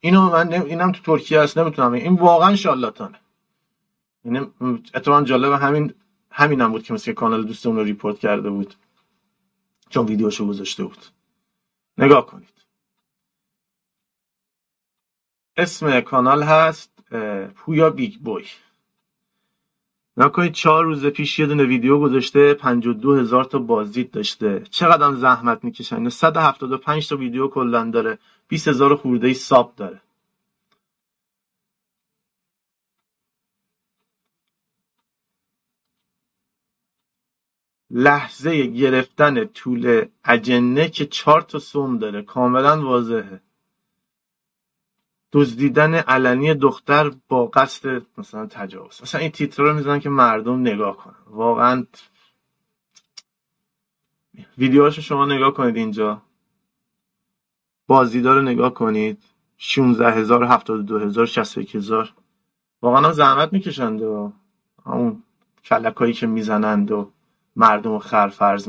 اینو 0.00 0.30
من 0.30 0.48
نم- 0.48 0.64
اینم 0.64 0.92
تو 0.92 1.02
ترکیه 1.02 1.40
هست. 1.40 1.58
نمی‌تونم. 1.58 1.92
این 1.92 2.14
واقعا 2.14 2.56
شارلاتانه 2.56 3.18
این 4.24 4.50
اتفاقا 4.94 5.22
جالب 5.22 5.52
همین 5.52 5.94
همینم 6.30 6.72
بود 6.72 6.82
که 6.82 6.94
مثل 6.94 7.12
کانال 7.12 7.44
دوستمون 7.44 7.76
رو 7.76 7.82
report 7.82 8.18
کرده 8.18 8.50
بود. 8.50 8.74
چون 9.88 10.06
ویدیوشو 10.06 10.46
گذاشته 10.46 10.84
بود. 10.84 10.98
نگاه 11.98 12.26
کنید. 12.26 12.48
اسم 15.56 16.00
کانال 16.00 16.42
هست 16.42 16.92
پویا 17.54 17.90
Big 17.90 18.14
Boy. 18.18 18.44
نگاه 20.16 20.32
کنید 20.32 20.52
چهار 20.52 20.84
روز 20.84 21.06
پیش 21.06 21.38
یه 21.38 21.46
دونه 21.46 21.64
ویدیو 21.64 21.98
گذاشته 21.98 22.54
52 22.54 23.14
هزار 23.14 23.44
تا 23.44 23.58
بازدید 23.58 24.10
داشته. 24.10 24.60
چقدر 24.70 25.06
هم 25.06 25.14
زحمت 25.14 25.64
می‌کشن؟ 25.64 25.96
اینو 25.96 26.10
175 26.10 27.08
تا 27.08 27.16
ویدیو 27.16 27.48
کلا 27.48 27.90
داره. 27.90 28.18
20 28.48 28.68
هزار 28.68 28.96
خورده 28.96 29.26
ای 29.26 29.34
ساب 29.34 29.72
داره. 29.76 30.00
لحظه 37.96 38.66
گرفتن 38.66 39.44
طول 39.44 40.04
اجنه 40.24 40.88
که 40.88 41.06
چهار 41.06 41.40
تا 41.40 41.58
سوم 41.58 41.98
داره. 41.98 42.22
کاملا 42.22 42.82
واضحه. 42.82 43.40
دزدیدن 45.32 45.94
علنی 45.94 46.54
دختر 46.54 47.12
با 47.28 47.46
قصد 47.46 48.02
مثلا 48.18 48.46
تجاوز. 48.46 49.02
مثلا 49.02 49.20
این 49.20 49.30
تیتر 49.30 49.62
رو 49.62 49.74
می‌زنن 49.74 50.00
که 50.00 50.08
مردم 50.08 50.60
نگاه 50.60 50.96
کنن. 50.96 51.14
واقعا 51.26 51.86
ویدیوهاشو 54.58 55.02
شما 55.02 55.26
نگاه 55.26 55.54
کنید 55.54 55.76
اینجا. 55.76 56.22
بازدیدا 57.86 58.34
رو 58.34 58.42
نگاه 58.42 58.74
کنید. 58.74 59.22
16 59.56 60.12
هزار 60.12 60.44
72 60.44 60.98
هزار 60.98 61.26
61 61.26 61.74
هزار. 61.74 62.14
واقعا 62.82 63.00
هم 63.00 63.12
زحمت 63.12 63.52
می‌کشند 63.52 64.02
و 64.02 64.32
همون 64.86 65.22
کلکایی 65.64 66.12
که 66.12 66.26
می‌زنند 66.26 66.90
و 66.90 67.13
مردم 67.56 67.90
رو 67.90 67.98
خر 67.98 68.28
فرض 68.28 68.68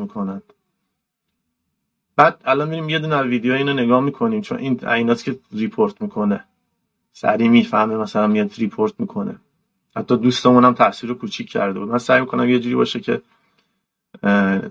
بعد 2.18 2.42
الان 2.46 2.70
میریم 2.70 2.90
یه 2.90 3.00
دونه 3.00 3.22
ویدیو 3.22 3.54
اینو 3.54 3.74
نگاه 3.74 4.00
می‌کنیم 4.00 4.42
چون 4.42 4.58
این 4.58 4.88
ایناست 4.88 5.24
که 5.24 5.40
report 5.52 6.02
می‌کنه. 6.02 6.44
سریع 7.14 7.48
می‌فهمه 7.48 7.98
مثلا 7.98 8.28
میاد 8.28 8.54
report 8.58 8.94
می‌کنه. 9.00 9.36
حتی 9.96 10.18
دوستمون 10.18 10.66
هم 10.66 10.74
تاثیر 10.74 11.14
کوچیک 11.14 11.50
کرده 11.50 11.80
بود. 11.80 11.90
من 11.90 11.98
سعی 11.98 12.22
می‌کنم 12.22 12.50
یه 12.50 12.60
جوری 12.60 12.76
باشه 12.76 13.00
که 13.00 13.22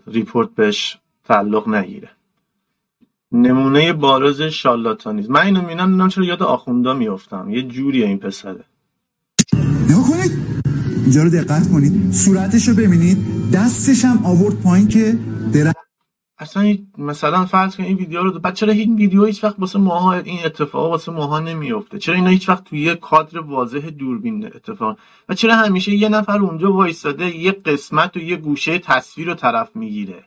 ریپورت 0.07 0.51
بهش 0.51 0.99
تعلق 1.25 1.69
نگیره. 1.69 2.11
نمونه 3.33 3.93
بارز 3.93 4.43
شالاتانیز 4.43 5.31
من 5.31 5.41
اینو 5.41 5.61
می‌بینم 5.61 5.83
نمی‌دونم 5.83 6.09
چرا 6.09 6.25
یاد 6.25 6.43
آخوندا 6.43 6.95
میفتم 6.95 7.51
یه 7.51 7.63
جوریه 7.63 8.07
این 8.07 8.19
پسره. 8.19 8.65
اینجا 11.05 11.23
رو 11.23 11.31
دقت 11.31 11.71
کنید. 11.71 12.13
صورتش 12.13 12.69
رو 12.69 12.75
ببینید. 12.75 13.19
دستش 13.53 14.05
هم 14.05 14.27
آورد 14.27 14.61
پایین 14.63 14.89
که 14.89 15.19
درخت 15.53 15.77
اصلا 16.39 16.77
مثلا 16.99 17.47
فرض 17.47 17.77
کن 17.77 17.83
این 17.83 17.97
ویدیو 17.97 18.23
رو 18.23 18.39
بعد 18.39 18.55
چرا 18.55 18.73
این 18.73 18.97
ویدیو 18.97 19.25
هیچ 19.25 19.45
وقت 19.45 19.55
واسه 19.59 19.79
ماها 19.79 20.13
این 20.13 20.39
اتفاق 20.45 20.91
واسه 20.91 21.13
ماها 21.13 21.41
نمیفته 21.41 21.99
چرا 21.99 22.15
اینا 22.15 22.31
هیچ 22.31 22.49
وقت 22.49 22.65
توی 22.65 22.81
یه 22.81 22.95
کادر 22.95 23.41
واضح 23.41 23.91
دوربین 23.99 24.47
اتفاق 24.47 24.99
و 25.29 25.35
چرا 25.35 25.57
همیشه 25.57 25.93
یه 25.93 26.09
نفر 26.09 26.39
اونجا 26.39 26.73
وایستاده 26.73 27.37
یه 27.37 27.53
قسمت 27.53 28.17
و 28.17 28.21
یه 28.21 28.37
گوشه 28.37 28.79
تصویر 28.79 29.27
رو 29.27 29.35
طرف 29.35 29.69
می‌گیره؟ 29.75 30.25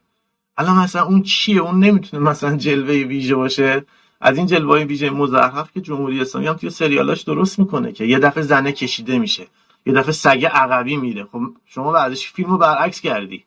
الان 0.57 0.77
مثلا 0.77 1.03
اون 1.05 1.21
چیه؟ 1.21 1.61
اون 1.61 1.83
نمی‌تونه 1.83 2.29
مثلا 2.29 2.55
جلوه 2.55 2.93
ویژه 2.93 3.35
باشه؟ 3.35 3.85
از 4.21 4.37
این 4.37 4.47
جلوه 4.47 4.83
ویژه 4.83 5.09
مزخرف 5.09 5.71
که 5.73 5.81
جمهوری 5.81 6.21
اسلامی 6.21 6.47
هم 6.47 6.53
توی 6.53 6.69
سریالاش 6.69 7.21
درست 7.21 7.59
می‌کنه 7.59 7.91
که 7.91 8.05
یه 8.05 8.19
دفعه 8.19 8.43
زنه 8.43 8.71
کشیده 8.71 9.19
میشه. 9.19 9.47
یه 9.87 9.93
دفعه 9.93 10.11
سگ 10.11 10.45
عقبی 10.45 10.97
میره. 10.97 11.23
خب 11.23 11.41
شما 11.65 11.91
بعدش 11.91 12.31
فیلم 12.31 12.49
رو 12.49 12.57
برعکس 12.57 13.01
کردی. 13.01 13.43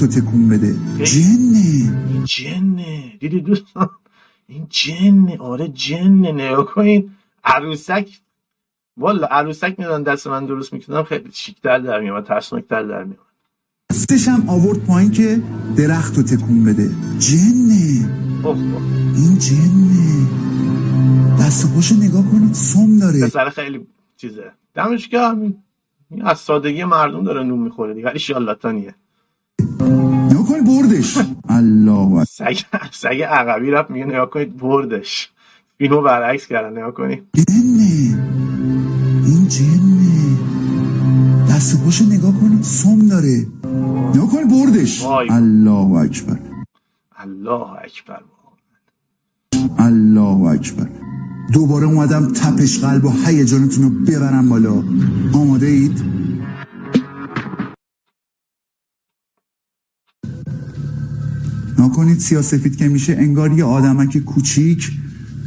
رو 0.00 0.06
تکون 0.06 0.48
بده. 0.48 0.72
جنه. 1.04 1.98
این 2.12 2.24
جنه. 2.24 3.12
دیدی 3.20 3.40
دوستان؟ 3.40 3.90
این 4.48 4.66
جنه. 4.70 5.38
آره 5.38 5.68
جنه. 5.68 6.32
نگاه 6.32 6.66
کنین. 6.66 7.10
عروسک. 7.44 8.08
والا 8.96 9.26
عروسک 9.26 9.74
میدن 9.78 10.02
دست 10.02 10.26
من 10.26 10.46
درست 10.46 10.72
می‌کنم 10.72 11.02
خیلی 11.02 11.30
شیکتر 11.32 11.78
در 11.78 12.00
میاد 12.00 12.26
ترسناکتر 12.26 12.82
در 12.82 13.04
میاد. 13.04 13.26
دستش 13.92 14.28
هم 14.28 14.48
آورد 14.48 14.86
پایین 14.86 15.10
که 15.10 15.42
درخت 15.76 16.16
رو 16.16 16.22
تکون 16.22 16.64
بده. 16.64 16.90
جنه. 17.18 18.10
اوه 18.44 18.58
اوه. 18.58 18.82
این 19.16 19.38
جنه. 19.38 20.26
دست 21.40 21.64
و 21.64 21.68
پاشو 21.68 21.94
نگاه 21.94 22.30
کنید. 22.30 22.52
سم 22.52 22.98
داره. 22.98 23.26
پسر 23.26 23.48
خیلی 23.48 23.86
چیزه. 24.16 24.52
دمش 24.78 25.08
گرم 25.08 25.54
این 26.10 26.22
از 26.22 26.38
سادگی 26.38 26.84
مردم 26.84 27.24
داره 27.24 27.42
نون 27.42 27.58
می‌خوره 27.58 27.94
دیگه 27.94 28.06
ولی 28.06 28.18
شالاتانیه 28.18 28.94
نگاه 30.30 30.46
کنید 30.48 30.66
بردش. 30.66 31.18
الله. 31.48 32.24
سگ 32.24 32.58
سگ 32.92 33.22
عقبی 33.22 33.70
رفت 33.70 33.90
میگه 33.90 34.04
نگاه 34.06 34.30
کنید 34.30 34.56
بردش. 34.56 35.30
اینو 35.78 36.02
برعکس 36.02 36.46
کردن 36.46 36.78
نگاه 36.78 36.94
کنید 36.94 37.22
جنه. 37.48 38.18
این 39.26 39.48
جنه. 39.48 40.38
دست 41.50 41.84
پاشو 41.84 42.04
نگاه 42.04 42.40
کنید 42.40 42.62
سم 42.62 42.98
داره. 42.98 43.46
نگاه 44.14 44.30
کنید 44.30 44.50
بردش. 44.50 45.04
وای. 45.04 45.28
الله 45.30 45.92
اکبر. 46.00 46.38
الله 47.16 47.72
اکبر. 47.72 48.22
الله 49.78 50.50
اکبر. 50.50 51.07
دوباره 51.52 51.86
اومدم 51.86 52.32
تپش 52.32 52.78
قلب 52.78 53.04
و 53.04 53.12
هیجانتون 53.26 53.84
رو 53.84 53.90
ببرم 53.90 54.48
بالا. 54.48 54.84
آماده 55.32 55.66
اید؟ 55.66 56.02
نکنید 61.78 62.18
سیاسفید 62.18 62.76
که 62.76 62.88
میشه 62.88 63.12
انگار 63.12 63.52
یه 63.52 63.64
آدمک 63.64 64.18
کوچیک 64.18 64.90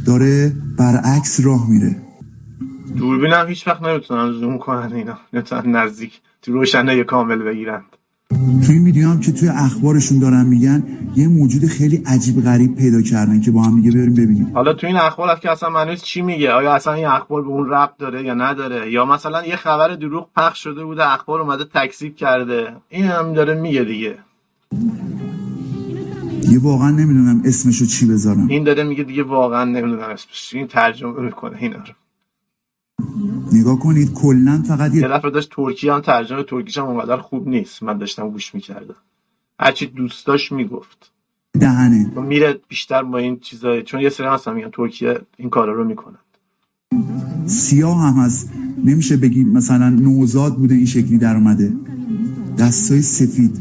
داره 0.06 0.52
برعکس 0.78 1.40
راه 1.40 1.70
میره. 1.70 2.02
دوربینم 2.96 3.46
هیچ 3.48 3.68
وقت 3.68 3.82
نمی‌تونن 3.82 4.32
زوم 4.32 4.58
کنن 4.58 4.92
اینا. 4.92 5.18
نمی‌تونن 5.32 5.76
نزدیک 5.76 6.20
تو 6.42 6.52
روشنه 6.52 7.04
کامل 7.04 7.42
بگیرن 7.42 7.82
توی 8.66 8.74
این 8.74 8.84
ویدیو 8.84 9.08
هم 9.08 9.20
که 9.20 9.32
توی 9.32 9.48
اخبارشون 9.48 10.18
دارن 10.18 10.46
میگن 10.46 10.82
یه 11.16 11.28
موجود 11.28 11.66
خیلی 11.66 12.02
عجیب 12.06 12.42
غریب 12.42 12.74
پیدا 12.74 13.02
کردن 13.02 13.40
که 13.40 13.50
با 13.50 13.62
هم 13.62 13.80
دیگه 13.80 13.90
بریم 13.90 14.14
ببینیم. 14.14 14.50
حالا 14.54 14.72
تو 14.72 14.86
این 14.86 14.96
اخبار 14.96 15.28
هست 15.28 15.40
که 15.40 15.50
اصلا 15.50 15.70
معنیش 15.70 16.00
چی 16.00 16.22
میگه؟ 16.22 16.52
آیا 16.52 16.74
اصلا 16.74 16.92
این 16.92 17.06
اخبار 17.06 17.42
به 17.42 17.48
اون 17.48 17.70
ربط 17.70 17.96
داره 17.98 18.24
یا 18.24 18.34
نداره؟ 18.34 18.92
یا 18.92 19.04
مثلا 19.04 19.46
یه 19.46 19.56
خبر 19.56 19.88
دروغ 19.88 20.28
پخش 20.36 20.62
شده 20.62 20.84
بوده 20.84 21.12
اخبار 21.12 21.40
اومده 21.40 21.64
تکذیب 21.64 22.16
کرده. 22.16 22.72
این 22.88 23.04
هم 23.04 23.32
داره 23.32 23.54
میگه 23.54 23.84
دیگه. 23.84 24.18
یه 26.50 26.58
واقعا 26.62 26.90
نمی‌دونم 26.90 27.42
اسمشو 27.44 27.86
چی 27.86 28.06
بذارم. 28.06 28.48
این 28.48 28.64
داره 28.64 28.82
میگه 28.82 29.04
دیگه 29.04 29.22
واقعا 29.22 29.64
نمی‌دونم 29.64 30.10
اسمش. 30.10 30.54
این 30.54 30.66
ترجمه 30.66 31.20
می‌کنه 31.20 31.56
اینا 31.60 31.76
رو. 31.76 31.94
نگاه 33.52 33.78
کنید 33.78 34.12
کلا 34.12 34.62
فقط 34.68 34.94
یه 34.94 35.00
یه 35.00 35.30
داشت 35.30 35.50
ترکی 35.50 35.88
هم 35.88 36.00
ترجمه 36.00 36.42
ترکیش 36.42 36.78
هم 36.78 36.84
اونقدر 36.84 37.16
خوب 37.16 37.48
نیست. 37.48 37.82
من 37.82 37.98
داشتم 37.98 38.30
گوش 38.30 38.54
می‌کردم. 38.54 38.94
هرچی 39.60 39.86
دوست 39.86 40.26
داشت 40.26 40.52
می‌گفت. 40.52 41.12
دهنه. 41.60 42.20
میره 42.20 42.60
بیشتر 42.68 43.02
با 43.02 43.18
این 43.18 43.38
چیزای 43.38 43.82
چون 43.82 44.00
یه 44.00 44.08
سری 44.08 44.26
هستن 44.26 44.54
میگن 44.54 44.70
ترکیه 44.70 45.20
این 45.36 45.50
کارا 45.50 45.72
رو 45.72 45.84
می‌کنن. 45.84 46.18
سیاه 47.46 47.98
هم 48.00 48.14
هست 48.14 48.52
نمیشه 48.84 49.16
بگی 49.16 49.44
مثلا 49.44 49.88
نوزاد 49.88 50.54
بوده 50.56 50.74
این 50.74 50.86
شکلی 50.86 51.18
در 51.18 51.34
اومده. 51.34 51.72
دستای 52.58 53.02
سفید. 53.02 53.58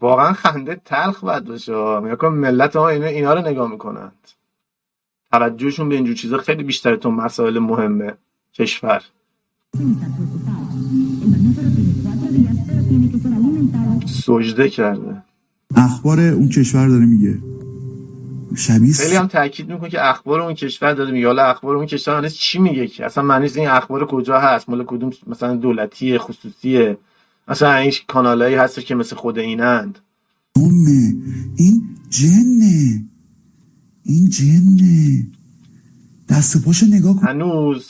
واقعا 0.00 0.32
خنده 0.32 0.80
تلخ 0.84 1.24
باید 1.24 1.44
باشه. 1.44 2.00
میگه 2.00 2.16
کن 2.16 2.28
ملت 2.28 2.76
ما 2.76 2.88
اینا, 2.88 3.06
اینا 3.06 3.34
رو 3.34 3.48
نگاه 3.48 3.70
می‌کنند. 3.70 4.12
توجهشون 5.32 5.88
به 5.88 5.94
اینجور 5.94 6.14
چیزا 6.14 6.38
خیلی 6.38 6.62
بیشتره 6.62 6.96
تو 6.96 7.10
مسائل 7.10 7.58
مهمه 7.58 8.12
کشور. 8.54 9.02
سجده 14.06 14.68
کرده. 14.68 15.22
اخبار 15.76 16.20
اون 16.20 16.48
کشور 16.48 16.88
داره 16.88 17.06
میگه. 17.06 17.38
شبیه 18.56 18.92
خیلی 18.92 19.16
هم 19.16 19.26
تاکید 19.26 19.72
می‌کنه 19.72 19.90
که 19.90 20.08
اخبار 20.10 20.40
اون 20.40 20.54
کشور 20.54 20.92
داره 20.92 21.12
میگه. 21.12 21.26
حالا 21.26 21.44
اخبار 21.44 21.76
اون 21.76 21.86
کشور 21.86 22.18
هنوز 22.18 22.34
چی 22.34 22.58
میگه 22.58 22.86
که؟ 22.86 23.06
اصلا 23.06 23.24
معنی 23.24 23.48
این 23.56 23.68
اخبار 23.68 24.06
کجا 24.06 24.40
هست؟ 24.40 24.68
مال 24.68 24.84
کدوم 24.84 25.10
مثلا 25.26 25.56
دولتیه 25.56 26.18
خصوصیه؟ 26.18 26.98
مثلا 27.48 27.74
این 27.74 27.92
کانالایی 28.06 28.54
هست 28.54 28.80
که 28.80 28.94
مثل 28.94 29.16
خود 29.16 29.38
اینند. 29.38 29.98
سمه 30.58 31.14
این 31.56 31.82
جنه. 32.10 33.04
این 34.04 34.28
جنه. 34.28 35.26
دست 36.28 36.56
و 36.56 36.58
پاشو 36.58 36.86
نگاه 36.86 37.16
کن. 37.16 37.26
هنوز 37.26 37.86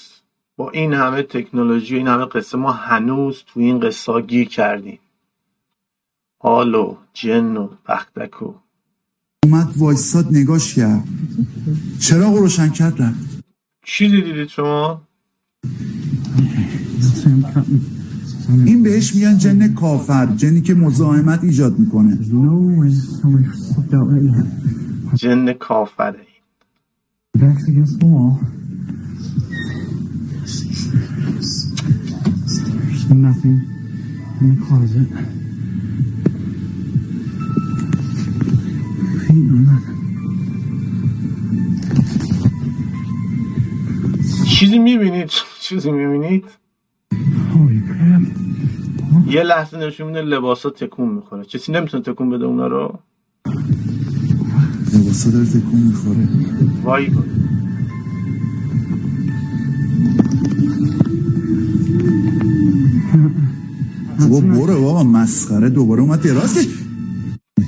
با 0.57 0.71
این 0.71 0.93
همه 0.93 1.23
تکنولوژی 1.23 1.95
و 1.95 1.99
این 1.99 2.09
همه 2.09 2.25
قصه 2.25 2.59
ما 2.59 2.73
هنوز 2.73 3.43
تو 3.47 3.61
این 3.61 3.81
قصه 3.81 4.13
ها 4.13 4.21
گیر 4.21 4.49
کردیم. 4.49 4.99
حال 6.39 6.75
و 6.75 6.97
جن 7.13 7.57
و 7.57 7.69
بختک 7.89 8.43
و 8.43 8.55
اومد 9.45 9.73
وایستاد 9.77 10.27
نگاش 10.31 10.75
کرد. 10.75 11.05
چراغ 12.01 12.35
رو 12.35 12.41
روشن 12.41 12.69
کرد 12.69 13.03
رفت. 13.03 13.45
چیزی 13.85 14.23
دیدید 14.23 14.49
شما؟ 14.49 15.03
این 18.67 18.83
بهش 18.83 19.15
میگن 19.15 19.39
جن 19.39 19.75
کافر 19.75 20.27
جنی 20.27 20.61
که 20.61 20.75
مزاحمت 20.75 21.45
ایجاد 21.45 21.79
می‌کنه. 21.79 22.19
جن 25.15 25.53
کافره. 25.53 26.27
Backs 27.39 27.65
nothing 33.27 33.59
in 34.41 34.47
the 34.51 34.57
closet. 34.67 35.11
چیزی 44.47 44.79
می‌بینید؟ 44.79 45.31
چیزی 45.61 45.91
می‌بینید؟ 45.91 46.45
oh, 47.13 47.71
یه 49.27 49.43
لحظه 49.43 49.79
نشون 49.79 50.07
میده 50.07 50.23
لباسا 50.23 50.71
تکون 50.71 51.09
می‌خوره. 51.09 51.45
چیزی 51.45 51.73
نمی‌تونه 51.73 52.03
تکون 52.03 52.31
بده 52.31 52.45
اونا 52.45 52.67
رو؟ 52.67 52.99
لباسا 54.95 55.31
داره 55.31 55.47
تکون 55.47 55.81
می‌خوره. 55.81 56.29
وای 56.85 57.11
بابا 64.21 64.41
برو 64.41 64.81
بابا 64.81 65.03
مسخره. 65.05 65.69
دوباره 65.71 66.01
اومد 66.03 66.23
دراز 66.23 66.59
کش 66.59 66.67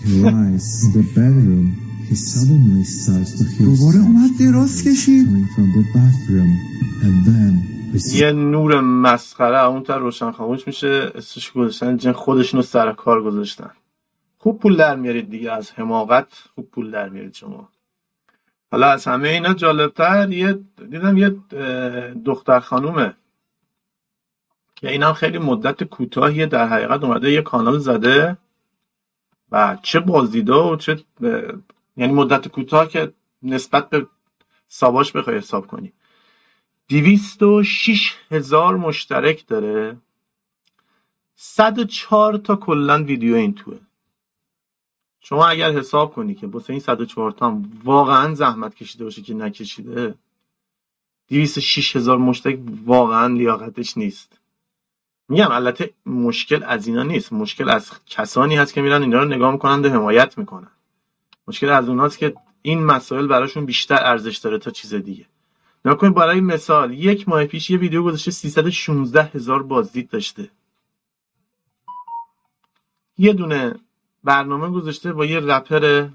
He 0.04 0.14
lies 0.24 0.68
in 0.84 0.90
the 0.98 1.04
bedroom. 1.16 1.66
He 2.08 2.14
suddenly 2.14 2.84
starts 2.84 3.30
to 3.38 3.44
hear 3.44 3.64
دوباره 3.64 3.98
اومد 3.98 4.30
دراز 4.40 4.82
کشید 4.82 5.26
coming 5.26 5.48
from 5.54 5.68
the 5.76 5.84
bathroom, 5.94 6.50
and 7.04 7.16
then 7.26 7.52
we 7.94 7.98
see 7.98 8.14
یه 8.14 8.32
نور 8.32 8.80
مسخره 8.80 9.64
اون 9.64 9.82
تا 9.82 9.96
روشن 9.96 10.30
خاموش 10.32 10.66
میشه. 10.66 11.12
اسمش 11.14 11.52
گذاشتن 11.52 11.96
جن 11.96 12.12
خودشون 12.12 12.60
رو 12.60 12.66
سر 12.66 12.92
کار 12.92 13.24
گذاشتن. 13.24 13.70
خوب 14.42 14.60
پول 14.60 14.76
در 14.76 14.96
میارید 14.96 15.30
دیگه 15.30 15.52
از 15.52 15.72
حماقت 15.72 16.32
خوب 16.54 16.70
پول 16.70 16.90
در 16.90 17.08
میارید 17.08 17.34
شما. 17.34 17.68
حالا 18.70 18.90
از 18.90 19.04
همه 19.06 19.28
اینا 19.28 19.54
جالبتر 19.54 20.30
یه 20.32 20.58
دیدم 20.90 21.18
یه 21.18 21.36
دختر 22.24 22.60
خانومه. 22.60 23.14
که 24.74 24.90
این 24.90 25.02
هم 25.02 25.12
خیلی 25.12 25.38
مدت 25.38 25.84
کوتاهیه 25.84 26.46
در 26.46 26.68
حقیقت 26.68 27.04
اومده 27.04 27.32
یه 27.32 27.42
کانال 27.42 27.78
زده. 27.78 28.36
و 29.52 29.78
چه 29.82 30.00
بازدیده 30.00 30.52
و 30.52 30.76
چه 30.76 31.04
یعنی 31.96 32.12
مدت 32.12 32.48
کوتاه 32.48 32.88
که 32.88 33.12
نسبت 33.42 33.90
به 33.90 34.06
ساباش 34.68 35.12
بخوای 35.12 35.36
حساب 35.36 35.66
کنی. 35.66 35.92
دویست 36.88 37.42
و 37.42 37.62
شیش 37.62 38.16
هزار 38.30 38.76
مشترک 38.76 39.46
داره. 39.46 39.96
صد 41.34 41.78
و 41.78 41.84
چهار 41.84 42.36
تا 42.36 42.56
کلا 42.56 43.04
ویدیو 43.04 43.34
این 43.34 43.54
توه. 43.54 43.78
شما 45.22 45.46
اگر 45.46 45.72
حساب 45.72 46.14
کنی 46.14 46.34
که 46.34 46.46
واسه 46.46 46.70
این 46.70 46.80
صد 46.80 47.00
و 47.00 47.04
چهار 47.04 47.30
تا 47.30 47.46
هم 47.46 47.80
واقعا 47.84 48.34
زحمت 48.34 48.74
کشیده 48.74 49.04
باشه 49.04 49.22
که 49.22 49.34
نکشیده 49.34 50.14
دویست 51.28 51.58
و 51.58 51.60
شیش 51.60 51.96
هزار 51.96 52.18
مشترک 52.18 52.58
واقعا 52.86 53.26
لیاقتش 53.26 53.96
نیست. 53.96 54.38
میگم 55.28 55.50
البته 55.50 55.90
مشکل 56.06 56.62
از 56.62 56.86
اینا 56.86 57.02
نیست. 57.02 57.32
مشکل 57.32 57.68
از 57.68 57.90
کسانی 58.06 58.56
هست 58.56 58.74
که 58.74 58.82
میرن 58.82 59.02
اینا 59.02 59.18
رو 59.18 59.24
نگاه 59.24 59.52
می‌کنن 59.52 59.84
و 59.84 59.88
حمایت 59.88 60.38
می‌کنن. 60.38 60.70
مشکل 61.48 61.68
از 61.68 61.88
اوناست 61.88 62.18
که 62.18 62.34
این 62.62 62.84
مسائل 62.84 63.26
براشون 63.26 63.64
بیشتر 63.64 64.04
ارزش 64.04 64.36
داره 64.36 64.58
تا 64.58 64.70
چیز 64.70 64.94
دیگه. 64.94 65.26
نگاه 65.84 65.98
کنید 65.98 66.14
برای 66.14 66.40
مثال 66.40 66.92
یک 66.92 67.28
ماه 67.28 67.44
پیش 67.44 67.70
یه 67.70 67.78
ویدیو 67.78 68.02
گذاشته 68.02 68.30
316 68.30 69.22
هزار 69.22 69.62
بازدید 69.62 70.10
داشته. 70.10 70.50
یه 73.18 73.32
دونه 73.32 73.74
برنامه 74.24 74.70
گذاشته 74.70 75.12
با 75.12 75.24
یه 75.24 75.40
رپر 75.40 76.08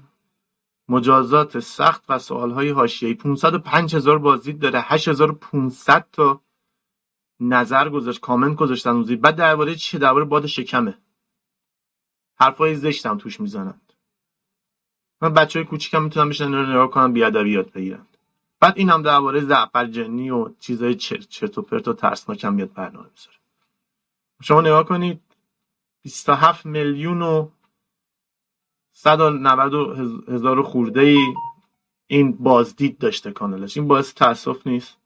مجازات 0.88 1.60
سخت 1.60 2.04
و 2.08 2.18
سوالهای 2.18 2.70
حاشیه‌ای. 2.70 3.14
505 3.14 3.96
هزار 3.96 4.18
بازدید 4.18 4.58
داره. 4.58 4.80
8500 4.80 6.06
تا 6.12 6.40
نظر 7.40 7.88
گذاشت 7.88 8.20
کامنت 8.20 8.56
گذاشتن 8.56 9.02
زیر. 9.02 9.18
بعد 9.18 9.36
درباره 9.36 9.74
چه 9.74 9.98
درباره 9.98 10.24
باد 10.24 10.46
شکمه. 10.46 10.98
حرفای 12.40 12.74
زشتم 12.74 13.18
توش 13.18 13.40
می‌زنند. 13.40 13.92
من 15.20 15.32
بچه 15.34 15.58
های 15.58 15.66
کوچیکم 15.66 16.02
می‌تونم 16.02 16.28
بشن 16.28 16.54
رو 16.54 16.66
نگاه 16.66 16.90
کنن 16.90 17.12
بیادبی 17.12 17.50
یاد 17.50 17.72
بگیرن. 17.72 18.06
بعد 18.60 18.74
این 18.76 18.90
هم 18.90 19.02
درباره 19.02 19.40
زعفر 19.40 19.86
جنی 19.86 20.30
و 20.30 20.50
چیزای 20.60 20.94
چرت 20.94 21.28
چرت 21.28 21.58
و 21.58 21.62
پرت 21.62 21.88
و 21.88 21.92
ترسناک 21.92 22.44
هم 22.44 22.54
میاد 22.54 22.72
برنامه 22.72 23.08
می‌ذاره. 23.10 23.36
شما 24.42 24.60
نگاه 24.60 24.84
کنید 24.84 25.20
27 26.02 26.66
میلیون 26.66 27.22
و 27.22 27.48
190 29.00 30.28
هزار 30.28 30.62
خورده 30.62 31.00
ای 31.00 31.34
این 32.06 32.32
بازدید 32.32 32.98
داشته 32.98 33.32
کانالش. 33.32 33.76
این 33.76 33.88
باعث 33.88 34.14
تاسف 34.14 34.66
نیست. 34.66 34.96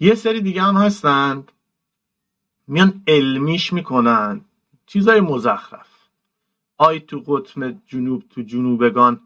یه 0.00 0.14
سری 0.14 0.40
دیگه 0.40 0.62
هم 0.62 0.76
هستن. 0.76 1.44
میان 2.66 3.02
علمیش 3.06 3.72
می‌کنن. 3.72 4.44
چیزای 4.86 5.20
مزخرف. 5.20 6.08
آی 6.78 7.00
تو 7.00 7.18
قطب 7.26 7.76
جنوب 7.86 8.22
تو 8.30 8.42
جنوبگان 8.42 9.20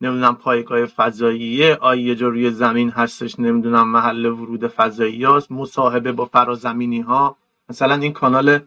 نمی‌دونم 0.00 0.36
پایگاه 0.36 0.86
فضاییه. 0.86 1.74
آی 1.74 2.02
یه 2.02 2.14
جا 2.14 2.28
روی 2.28 2.50
زمین 2.50 2.90
هستش 2.90 3.40
نمی‌دونم 3.40 3.88
محل 3.88 4.26
ورود 4.26 4.66
فضایی 4.66 5.24
هاست. 5.24 5.52
مصاحبه 5.52 6.12
با 6.12 6.24
فرازمینی 6.24 7.00
ها 7.00 7.36
مثلا 7.68 7.94
این 7.94 8.12
کانال 8.12 8.60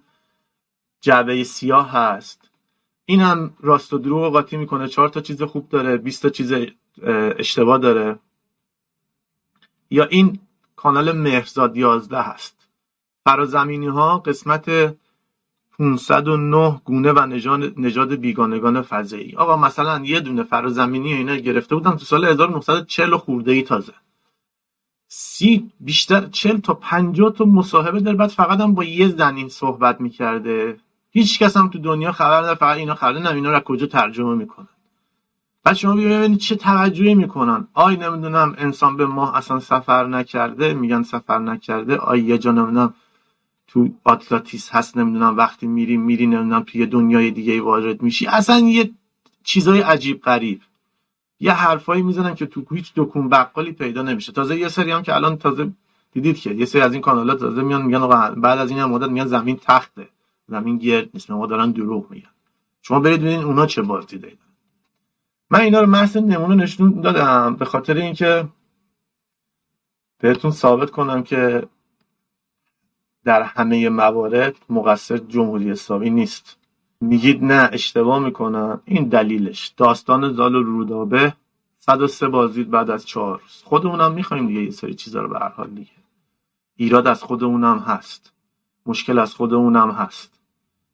جعبه 1.01 1.43
سیاه 1.43 1.91
هست. 1.91 2.50
این 3.11 3.21
هم 3.21 3.53
راست 3.59 3.93
و 3.93 3.97
دروغ 3.97 4.33
قاطی 4.33 4.57
می‌کنه. 4.57 4.87
چهار 4.87 5.09
تا 5.09 5.21
چیز 5.21 5.43
خوب 5.43 5.69
داره 5.69 5.97
20 5.97 6.21
تا 6.21 6.29
چیز 6.29 6.53
اشتباه 7.37 7.77
داره. 7.77 8.19
یا 9.89 10.05
این 10.05 10.39
کانال 10.75 11.11
مهرزاد 11.11 11.77
11 11.77 12.21
هست. 12.21 12.67
فرازمینی 13.25 13.87
ها 13.87 14.17
قسمت 14.17 14.95
509 15.79 16.81
گونه 16.85 17.11
و 17.11 17.25
نژاد 17.77 18.15
بیگانگان 18.15 18.81
فضایی. 18.81 19.35
آقا 19.35 19.57
مثلا 19.57 20.01
یه 20.05 20.19
دونه 20.19 20.43
فرازمینی 20.43 21.13
اینا 21.13 21.35
گرفته 21.35 21.75
بودم 21.75 21.91
تو 21.91 22.05
سال 22.05 22.25
1940 22.25 23.17
خورده 23.17 23.51
ای 23.51 23.63
تازه. 23.63 23.93
سی 25.07 25.71
بیشتر 25.79 26.27
40 26.27 26.57
تا 26.57 26.73
50 26.73 27.33
تا 27.33 27.45
مصاحبه 27.45 27.99
داره. 27.99 28.17
بعد 28.17 28.29
فقط 28.29 28.59
هم 28.59 28.73
با 28.73 28.83
یه 28.83 29.07
زنین 29.07 29.49
صحبت 29.49 30.01
می‌کرده. 30.01 30.77
هیچ 31.11 31.39
کس 31.39 31.57
هم 31.57 31.67
تو 31.67 31.79
دنیا 31.79 32.11
خبر 32.11 32.37
نداره 32.37 32.55
فقط 32.55 32.77
اینا 32.77 32.95
خبر 32.95 33.19
نه 33.19 33.29
اینا 33.29 33.51
رو 33.51 33.59
کجا 33.59 33.85
ترجمه 33.85 34.35
می‌کنن. 34.35 34.67
بعد 35.63 35.75
شما 35.75 35.95
ببینید 35.95 36.37
چه 36.37 36.55
توجهی 36.55 37.15
می‌کنن. 37.15 37.67
آی 37.73 37.95
نمی‌دونم 37.95 38.55
انسان 38.57 38.97
به 38.97 39.05
ماه 39.05 39.37
اصلا 39.37 39.59
سفر 39.59 40.07
نکرده 40.07 40.73
میگن 40.73 41.03
سفر 41.03 41.39
نکرده. 41.39 41.97
آی 41.97 42.19
یه 42.19 42.37
جا 42.37 42.51
نمی‌دونم 42.51 42.93
تو 43.67 43.89
آتلاتیس 44.03 44.69
هست 44.69 44.97
نمی‌دونم 44.97 45.37
وقتی 45.37 45.67
میری 45.67 45.97
میری 45.97 46.27
نمی‌دونم 46.27 46.63
توی 46.63 46.85
دنیای 46.85 47.31
دیگه 47.31 47.61
وارد 47.61 48.01
میشی. 48.01 48.27
اصلا 48.27 48.59
یه 48.59 48.91
چیزای 49.43 49.81
عجیب 49.81 50.21
غریب. 50.21 50.61
یه 51.39 51.51
حرفایی 51.51 52.01
می‌زنن 52.01 52.35
که 52.35 52.45
تو 52.45 52.65
هیچ 52.71 52.93
دکون 52.95 53.29
بقالی 53.29 53.71
پیدا 53.71 54.01
نمیشه. 54.01 54.31
تازه 54.31 54.57
یه 54.57 54.67
سری 54.67 54.91
هم 54.91 55.03
که 55.03 55.15
الان 55.15 55.37
تازه 55.37 55.71
دیدید 56.11 56.39
که 56.39 56.53
یه 56.53 56.65
سری 56.65 56.81
از 56.81 56.93
این 56.93 57.01
کانالات 57.01 57.39
تازه 57.39 57.61
میان 57.61 57.81
میگن 57.81 58.07
بعد 58.35 58.59
از 58.59 58.69
این 58.69 58.85
مدت 58.85 59.09
میگن 59.09 59.25
زمین 59.25 59.59
تخته. 59.63 60.07
زمین 60.51 60.77
گرد 60.77 61.09
نیست 61.13 61.31
ما 61.31 61.47
دارن 61.47 61.71
دروغ 61.71 62.11
میگن. 62.11 62.29
شما 62.81 62.99
برید 62.99 63.21
ببینید 63.21 63.45
اونا 63.45 63.65
چه 63.65 63.81
بازی 63.81 64.17
دادن 64.17 64.35
من 65.49 65.59
اینا 65.59 65.81
رو 65.81 65.87
محض 65.87 66.17
نمونه 66.17 66.55
نشون 66.55 67.01
دادم 67.01 67.55
به 67.55 67.65
خاطر 67.65 67.93
اینکه 67.93 68.47
بهتون 70.19 70.51
ثابت 70.51 70.91
کنم 70.91 71.23
که 71.23 71.67
در 73.23 73.43
همه 73.43 73.89
موارد 73.89 74.55
مقصر 74.69 75.17
جمهوری 75.17 75.71
اسلامی 75.71 76.09
نیست. 76.09 76.57
میگید 77.01 77.43
نه 77.43 77.69
اشتباه 77.73 78.19
می‌کنن. 78.19 78.79
این 78.85 79.03
دلیلش. 79.09 79.67
داستان 79.77 80.33
زال 80.33 80.55
و 80.55 80.63
رودابه 80.63 81.33
103 81.79 82.27
بازدید 82.27 82.69
بعد 82.69 82.89
از 82.89 83.05
چهار 83.05 83.39
روز. 83.39 83.61
خودمونم 83.65 84.13
می‌خوایم 84.13 84.47
دیگه 84.47 84.63
یه 84.63 84.71
سری 84.71 84.93
چیزا 84.93 85.21
رو 85.21 85.29
به 85.29 85.39
هر 85.39 85.49
حال 85.49 85.69
دیگه. 85.69 85.91
ایراد 86.75 87.07
از 87.07 87.23
خودمونم 87.23 87.79
هست. 87.79 88.33
مشکل 88.85 89.19
از 89.19 89.35
خودمونم 89.35 89.91
هست. 89.91 90.40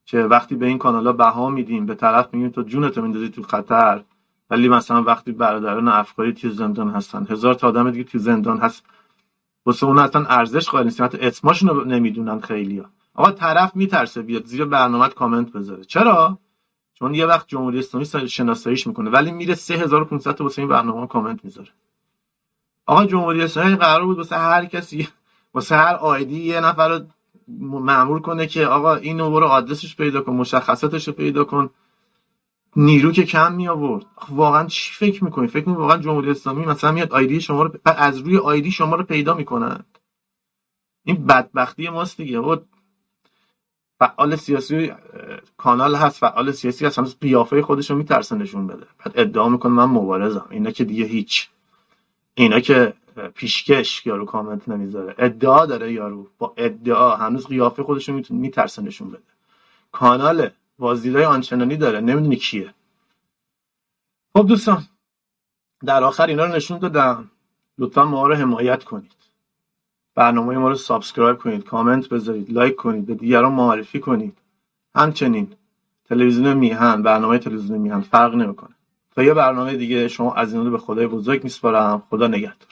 که 0.07 0.19
وقتی 0.19 0.55
به 0.55 0.65
این 0.65 0.77
کانالا 0.77 1.13
بها 1.13 1.49
میدیم 1.49 1.85
به 1.85 1.95
طرف 1.95 2.33
میگیم 2.33 2.49
تو 2.49 2.61
جونتو 2.61 3.01
میندازی 3.01 3.29
تو 3.29 3.43
خطر. 3.43 4.03
ولی 4.49 4.69
مثلا 4.69 5.03
وقتی 5.03 5.31
برادران 5.31 5.87
افکاری 5.87 6.33
تو 6.33 6.49
زندان 6.49 6.89
هستن 6.89 7.27
هزار 7.29 7.53
تا 7.53 7.67
آدم 7.67 7.91
دیگه 7.91 8.03
تو 8.03 8.17
زندان 8.17 8.57
هست 8.57 8.83
واسه 9.65 9.85
اون 9.85 9.97
اصلا 9.99 10.25
ارزش 10.25 10.69
قائل 10.69 10.83
نیستن 10.83 11.03
حتی 11.03 11.17
اسمشون 11.21 11.69
رو 11.69 11.83
نمی‌دونن 11.85 12.39
خیلیا 12.39 12.85
آقا 13.13 13.31
طرف 13.31 13.75
میترسه 13.75 14.21
بیاد 14.21 14.45
زیر 14.45 14.65
برنامه 14.65 15.09
کامنت 15.09 15.51
بذاره. 15.51 15.83
چرا؟ 15.83 16.39
چون 16.93 17.13
یه 17.13 17.25
وقت 17.25 17.47
جمهوری 17.47 17.79
اسلامی 17.79 18.29
شناساییش 18.29 18.87
می‌کنه. 18.87 19.09
ولی 19.09 19.31
میره 19.31 19.55
3500 19.55 20.31
تا 20.31 20.43
واسه 20.43 20.61
این 20.61 20.69
برنامه 20.69 21.07
کامنت 21.07 21.45
می‌ذاره. 21.45 21.69
آقا 22.85 23.05
جمهوری 23.05 23.41
اسلامی 23.41 23.75
قرار 23.75 24.05
بود 24.05 24.17
واسه 24.17 24.35
هر 24.35 24.65
کسی 24.65 25.07
واسه 25.53 25.75
هر 25.75 25.95
آیدی 25.95 26.39
یه 26.39 26.59
نفر 26.59 26.89
رو 26.89 27.05
معمول 27.47 28.19
کنه 28.19 28.47
که 28.47 28.65
آقا 28.65 28.95
اینو 28.95 29.31
برو 29.31 29.45
آدرسش 29.45 29.95
پیدا 29.95 30.21
کن 30.21 30.33
مشخصاتش 30.33 31.07
رو 31.07 31.13
پیدا 31.13 31.43
کن. 31.43 31.69
نیرو 32.75 33.11
که 33.11 33.23
کم 33.23 33.53
می 33.53 33.67
آورد 33.67 34.05
واقعا 34.29 34.67
چی 34.67 34.93
فکر 34.93 35.23
می‌کنی؟ 35.23 35.47
فکر 35.47 35.69
می‌کنی 35.69 35.75
واقعا 35.75 35.97
جمهوری 35.97 36.31
اسلامی 36.31 36.65
مثلا 36.65 36.91
میاد 36.91 37.11
آیدی 37.11 37.41
شما 37.41 37.63
رو 37.63 37.79
از 37.85 38.17
روی 38.17 38.37
آیدی 38.37 38.71
شما 38.71 38.95
رو 38.95 39.03
پیدا 39.03 39.33
می‌کنن؟ 39.33 39.83
این 41.03 41.25
بدبختی 41.25 41.89
ماست 41.89 42.17
دیگه. 42.17 42.39
و 42.39 42.57
فعال 43.99 44.35
سیاسی 44.35 44.91
کانال 45.57 45.95
هست 45.95 46.19
فعال 46.19 46.51
سیاسی 46.51 46.85
هست. 46.85 46.99
هنوز 46.99 47.19
قیافه 47.19 47.61
خودش 47.61 47.91
رو 47.91 47.97
میترسه 47.97 48.35
نشون 48.35 48.67
بده. 48.67 48.85
بعد 48.97 49.11
ادعا 49.15 49.49
می‌کنه 49.49 49.71
من 49.71 49.85
مبارزم. 49.85 50.47
اینا 50.49 50.71
که 50.71 50.83
دیگه 50.83 51.05
هیچ. 51.05 51.49
اینا 52.35 52.59
که 52.59 52.93
پیشکش 53.19 54.05
یارو 54.05 54.25
کامنت 54.25 54.69
نمی‌ذاره. 54.69 55.15
ادعا 55.17 55.65
داره 55.65 55.93
یارو. 55.93 56.27
با 56.37 56.53
ادعا. 56.57 57.15
هنوز 57.15 57.47
قیافه 57.47 57.83
خودش 57.83 58.09
رو 58.09 58.21
میترسه 58.29 58.81
نشون 58.81 59.09
بده. 59.11 59.21
کانال 59.91 60.49
بازدیدهای 60.79 61.25
آنچنانی 61.25 61.77
داره. 61.77 61.99
نمی‌دونی 61.99 62.35
کیه. 62.35 62.73
خب 64.33 64.47
دوستان 64.47 64.87
در 65.85 66.03
آخر 66.03 66.27
اینا 66.27 66.45
رو 66.45 66.55
نشون 66.55 66.79
دادم. 66.79 67.31
لطفا 67.77 68.05
ما 68.05 68.27
رو 68.27 68.35
حمایت 68.35 68.83
کنید. 68.83 69.11
برنامه 70.15 70.57
ما 70.57 70.69
رو 70.69 70.75
subscribe 70.75 71.37
کنید 71.37 71.63
کامنت 71.63 72.09
بذارید 72.09 72.51
لایک 72.51 72.75
کنید 72.75 73.05
به 73.05 73.15
دیگران 73.15 73.53
معرفی 73.53 73.99
کنید. 73.99 74.37
همچنین 74.95 75.53
تلویزیون 76.05 76.53
میهن 76.53 77.01
برنامه 77.01 77.37
تلویزیون 77.37 77.77
میهن 77.77 78.01
فرق 78.01 78.35
نمی‌کنه. 78.35 78.75
تا 79.15 79.23
یه 79.23 79.33
برنامه 79.33 79.75
دیگه 79.75 80.07
شما 80.07 80.33
از 80.33 80.53
این 80.53 80.71
به 80.71 80.77
خدای 80.77 81.07
بزرگ 81.07 81.43
میسپارم. 81.43 82.03
خدا 82.09 82.27
نگهدار. 82.27 82.67